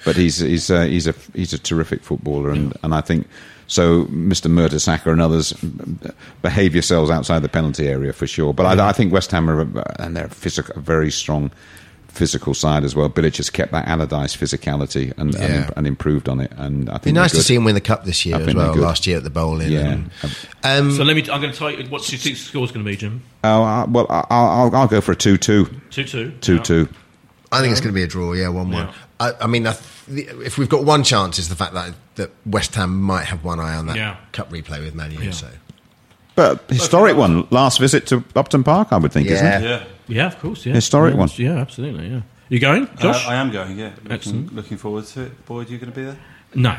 [0.05, 3.27] But he's he's uh, he's a he's a terrific footballer, and, and I think
[3.67, 4.05] so.
[4.05, 4.49] Mr.
[4.49, 5.51] Mertesacker and others
[6.41, 8.53] behave yourselves outside the penalty area for sure.
[8.53, 9.61] But I, I think West Ham are
[9.99, 11.51] and they're physical, very strong
[12.19, 13.09] physical side as well.
[13.09, 15.41] Bilic has kept that Allardyce physicality and, Yeah.
[15.45, 16.51] and, and improved on it.
[16.57, 18.41] And I think Be nice they're to see him win the cup this year I
[18.41, 18.73] as well.
[18.73, 18.81] good.
[18.83, 19.71] Last year at the Boleyn.
[19.71, 19.79] Yeah.
[19.87, 20.11] And,
[20.63, 21.21] um, So let me.
[21.31, 23.23] I'm going to tell you what do you think the score's going to be, Jim.
[23.43, 25.65] Oh, I- well, I- I'll, I'll, I'll go for a two-two.
[25.89, 26.31] Two two.
[26.41, 26.87] Two-two.
[27.51, 28.33] I think it's going to be a draw.
[28.33, 28.87] Yeah, one-one.
[28.87, 28.93] Yeah.
[29.19, 32.31] I, I mean, I th- if we've got one chance, is the fact that that
[32.45, 34.17] West Ham might have one eye on that Yeah.
[34.33, 35.19] cup replay with Man U.
[35.19, 35.31] Yeah.
[35.31, 35.47] So
[36.35, 37.47] But historic one.
[37.49, 39.63] Last visit to Upton Park, I would think, isn't it?
[39.63, 39.83] Yeah.
[40.09, 40.17] Yeah.
[40.17, 40.65] Yeah, of course.
[40.65, 41.29] Yeah, Historic yeah, one.
[41.35, 42.07] Yeah, absolutely.
[42.07, 42.21] Yeah.
[42.49, 43.27] You going, Josh?
[43.27, 43.77] Uh, I am going.
[43.77, 43.89] Yeah.
[43.89, 44.55] Looking, Excellent.
[44.55, 45.45] looking forward to it.
[45.45, 46.17] Boyd, you going to be there?
[46.55, 46.75] No,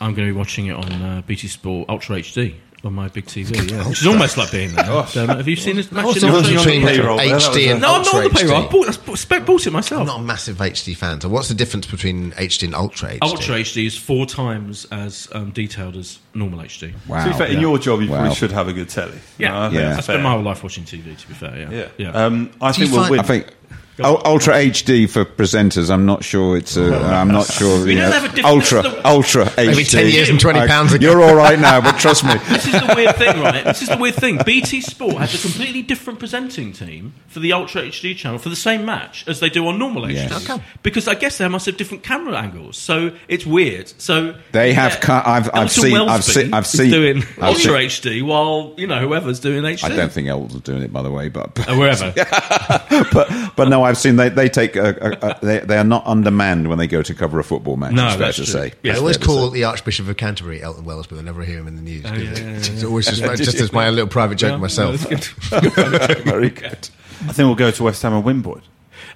[0.00, 3.26] I'm going to be watching it on uh, BT Sport Ultra HD on my big
[3.26, 3.70] TV.
[3.70, 4.90] Yeah, which is almost like being there.
[4.90, 6.04] Um, have you seen this match?
[6.04, 6.80] What's in the Ultra difference HD?
[6.80, 8.56] between payroll there, that was HD and No, I'm not on the payroll.
[8.56, 8.70] I HD?
[8.70, 10.00] bought, I bought, it myself.
[10.00, 11.20] I'm not a massive HD fan.
[11.20, 13.18] So what's the difference between HD and Ultra HD?
[13.22, 16.92] Ultra HD is four times as um, detailed as normal HD.
[17.06, 17.24] Wow.
[17.24, 18.18] to be fair, in your job, you Wow.
[18.18, 19.18] probably should have a good telly.
[19.38, 19.86] Yeah, No, I think Yeah.
[19.90, 21.16] I that's spend my whole life watching TV.
[21.16, 21.88] To be fair, yeah, Yeah.
[21.98, 22.10] yeah.
[22.10, 23.20] Um, I Do think we'll find- win.
[23.20, 25.90] I think U- Ultra HD for presenters.
[25.90, 26.76] I'm not sure it's.
[26.76, 27.84] Uh, I'm not sure.
[27.84, 29.66] We you don't know, have a different- Ultra, this is the- Ultra HD.
[29.66, 31.06] Maybe 10 years and 20 I- pounds ago.
[31.10, 32.32] You're all right now, but trust me.
[32.48, 33.64] This is the weird thing, right?
[33.64, 34.38] This is the weird thing.
[34.46, 38.56] BT Sport has a completely different presenting team for the Ultra HD channel for the
[38.56, 40.14] same match as they do on normal HD.
[40.14, 40.46] Yes.
[40.46, 40.60] How?
[40.82, 43.92] Because I guess they must have different camera angles, so it's weird.
[43.98, 48.10] So They have cut- I've- I've seen- I've seen- I've seen- doing I've Ultra seen-
[48.20, 49.84] HD while you know whoever's doing HD.
[49.84, 52.12] I don't think Elton's doing it, by the way, but Uh, wherever.
[53.12, 54.88] but but no, I've seen they they take a,
[55.22, 57.92] a, a, they they are not undermanned when they go to cover a football match.
[57.92, 58.52] No, that's to true.
[58.52, 58.72] say.
[58.82, 58.94] Yeah.
[58.94, 61.76] I always call the Archbishop of Canterbury Elton Welsby, but I never hear him in
[61.76, 62.04] the news.
[62.06, 65.02] Oh, yeah, yeah, It's always just, just as my little private joke Yeah, myself.
[65.04, 65.24] no, good.
[66.24, 66.88] very good.
[67.24, 68.62] I think we'll go to West Ham and win, Boyd.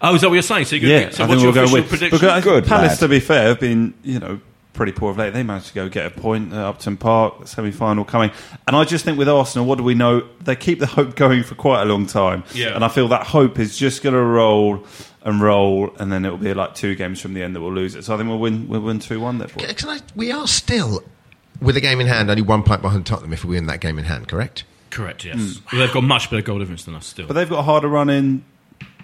[0.02, 0.66] Oh, is that what you're saying?
[0.66, 2.18] So, you're Yeah, gonna, so I what's think your we'll go with prediction?
[2.18, 2.98] Because Good, Palace, lad.
[2.98, 4.40] to be fair, have been you know
[4.76, 5.32] pretty poor of late.
[5.32, 8.30] They managed to go get a point at Upton Park, semi final coming.
[8.68, 10.28] And I just think with Arsenal, what do we know?
[10.42, 12.44] They keep the hope going for quite a long time.
[12.54, 12.74] Yeah.
[12.74, 14.86] And I feel that hope is just going to roll
[15.22, 17.72] and roll, and then it will be like two games from the end that we'll
[17.72, 18.04] lose it.
[18.04, 18.68] So I think we'll win.
[18.68, 19.38] We'll win two one.
[19.38, 21.02] Therefore, Can I, we are still,
[21.60, 23.98] with a game in hand, only one point behind Tottenham if we win that game
[23.98, 24.62] in hand, correct?
[24.90, 25.36] Correct, yes.
[25.36, 25.76] Hmm.
[25.76, 27.26] Well, they've got much better goal difference than us still.
[27.26, 28.44] but they've got a harder run in.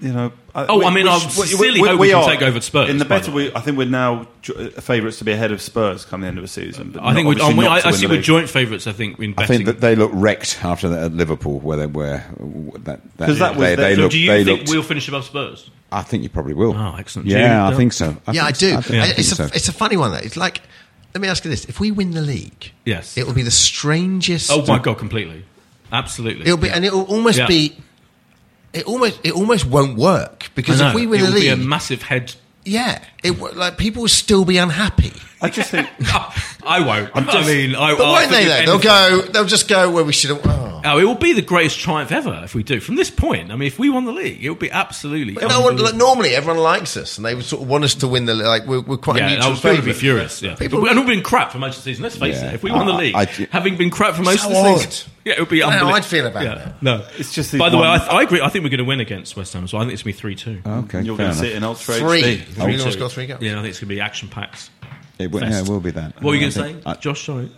[0.02, 0.32] You know.
[0.54, 3.54] Oh, I mean, I sincerely hope we can take over Spurs, In the better, we,
[3.54, 6.42] I think we're now uh, favourites to be ahead of Spurs come the end of
[6.42, 6.90] the season.
[6.90, 8.50] But I think we, obviously I, not I, to I win see the we're joint
[8.50, 8.86] favourites.
[8.88, 11.86] I think in I think that they look wrecked after that at Liverpool, where they
[11.86, 12.20] were
[12.84, 13.00] that.
[13.16, 14.10] 'Cause that was they, they so look.
[14.10, 15.70] do you they think looked, we'll finish above Spurs?
[15.92, 16.74] I think you probably will.
[16.76, 17.28] Oh, excellent.
[17.28, 18.16] Yeah, I think so.
[18.26, 18.74] I yeah, I do.
[18.76, 19.44] I think- it's, a, so.
[19.54, 20.18] it's a funny one, though.
[20.18, 20.62] It's like
[21.14, 23.16] let me ask you this: If we win the league, Yes.
[23.16, 24.50] it will be the strangest.
[24.50, 25.44] Oh my god, completely,
[25.92, 26.42] absolutely.
[26.46, 27.46] It'll be, and it will almost Yeah.
[27.46, 27.76] be.
[28.72, 31.56] It almost, it almost won't work because if we win it the will be a
[31.56, 32.34] league, massive head.
[32.64, 35.12] yeah, it w- like people will still be unhappy.
[35.42, 35.88] I just think
[36.64, 37.10] I won't.
[37.14, 38.44] I mean, I, But I won't they?
[38.44, 39.22] Though they'll go.
[39.32, 40.40] They'll just go where we should have.
[40.46, 40.68] Oh.
[40.84, 42.80] Oh, it will be the greatest triumph ever if we do.
[42.80, 45.34] From this point, I mean, if we won the league, it would be absolutely.
[45.34, 47.94] But no one, like, normally, everyone likes us, and they would sort of want us
[47.96, 48.66] to win the like.
[48.66, 50.42] We're, we're quite a Yeah, I neutral was going to be furious.
[50.42, 52.02] Yeah, People- But we- and we've been crap for most of the season.
[52.02, 52.48] Let's face Yeah.
[52.48, 52.54] it.
[52.54, 54.58] If we won the I- league, I- having been crap for most So of the
[54.60, 54.80] odd.
[54.80, 56.54] season, yeah, it would be I know how I'd feel about yeah.
[56.56, 56.82] that.
[56.82, 58.40] No, It's just the By the way, one- I, I agree.
[58.40, 60.16] I think we're going to win against West Ham, so I think it's going to
[60.18, 60.62] be three two.
[60.66, 62.22] Okay, you're going to sit in Ultra Three.
[62.22, 62.42] HD.
[62.44, 63.40] Three going to score three goals.
[63.40, 64.70] Yeah, I think it's going to be action packed.
[65.24, 66.14] It will, yeah, it will be that.
[66.16, 67.24] What were you going to say, I- Josh?
[67.26, 67.50] Sorry.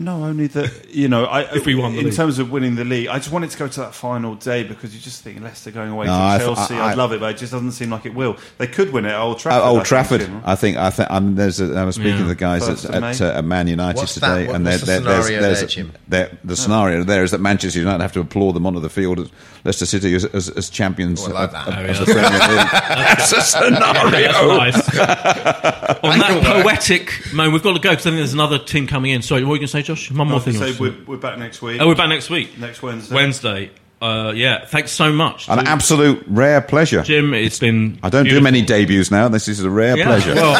[0.00, 1.24] No, only that you know.
[1.24, 2.14] I, If we won the in league.
[2.14, 4.94] terms of winning the league, I just wanted to go to that final day because
[4.94, 6.74] you just think Leicester going away No, to I Chelsea.
[6.76, 8.36] I- I'd love it, but it just doesn't seem like it will.
[8.58, 9.60] They could win it at Old Trafford.
[9.60, 10.20] Uh, I Old think, Trafford.
[10.20, 10.40] Jim.
[10.44, 10.76] I think.
[10.76, 11.10] I think.
[11.10, 11.60] Um, there's.
[11.60, 12.18] A, I was speaking Yeah.
[12.18, 14.46] to the guys First at, at, uh, Man United What's today, that?
[14.46, 15.92] What- and what's there- the there- there's, scenario there's, there, Jim?
[16.06, 19.18] there- the scenario there is that Manchester United have to applaud them onto the field
[19.18, 19.30] as
[19.64, 21.66] Leicester City as, as, as champions Oh, I like that.
[21.66, 21.92] of- Oh, yeah.
[21.92, 22.68] the Premier League.
[22.88, 24.32] That's a scenario.
[24.32, 25.74] That's nice.
[26.02, 29.12] On that poetic moment, we've got to go because I think there's another team coming
[29.12, 29.22] in.
[29.22, 30.10] Sorry, what were you going to say, Josh?
[30.10, 30.54] One more I thing.
[30.54, 31.80] say we're, we're back next week.
[31.80, 32.58] Oh, we're back next week.
[32.58, 33.14] Next Wednesday.
[33.14, 33.70] Wednesday.
[34.00, 34.64] Uh, yeah.
[34.64, 37.02] Thanks so much, An to absolute rare pleasure.
[37.02, 37.34] Jim.
[37.34, 37.98] It's been.
[38.02, 39.28] I don't do many debuts now.
[39.28, 40.34] This is a rare Yeah, pleasure.
[40.34, 40.54] Well,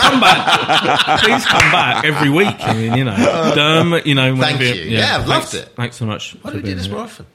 [0.00, 1.20] come back.
[1.20, 2.56] Please come back every week.
[2.60, 4.36] I mean, you know, Derm, you know.
[4.36, 4.96] Thank whenever you.
[4.96, 5.76] Yeah, I've loved thanks, it.
[5.76, 6.36] Thanks so much.
[6.42, 6.94] Why don't we do this here.
[6.94, 7.26] more often?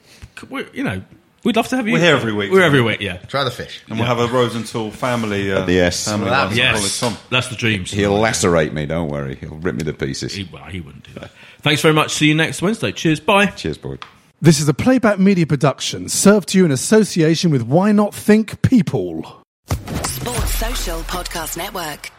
[0.50, 1.02] We're, you know,
[1.44, 1.94] we'd love to have you.
[1.94, 2.52] We're here every week.
[2.52, 3.02] We're every week.
[3.02, 3.18] Yeah.
[3.18, 3.82] Try the fish.
[3.90, 5.52] and we'll have a Rosenthal family.
[5.52, 6.06] Uh, Yes.
[6.10, 7.00] family Well, one, that- so Yes.
[7.00, 7.24] call it Tom.
[7.30, 7.86] That's the dream.
[7.86, 8.86] He'll lacerate me.
[8.86, 9.36] Don't worry.
[9.40, 10.34] He'll rip me to pieces.
[10.34, 11.32] He, well, he wouldn't do that.
[11.62, 12.14] Thanks very much.
[12.14, 12.92] See you next Wednesday.
[12.92, 13.20] Cheers.
[13.20, 13.48] Bye.
[13.48, 13.98] Cheers, boy.
[14.42, 18.62] This is a playback media production served to you in association with Why Not Think
[18.62, 19.42] People.
[20.04, 22.12] Sports Social Podcast Network.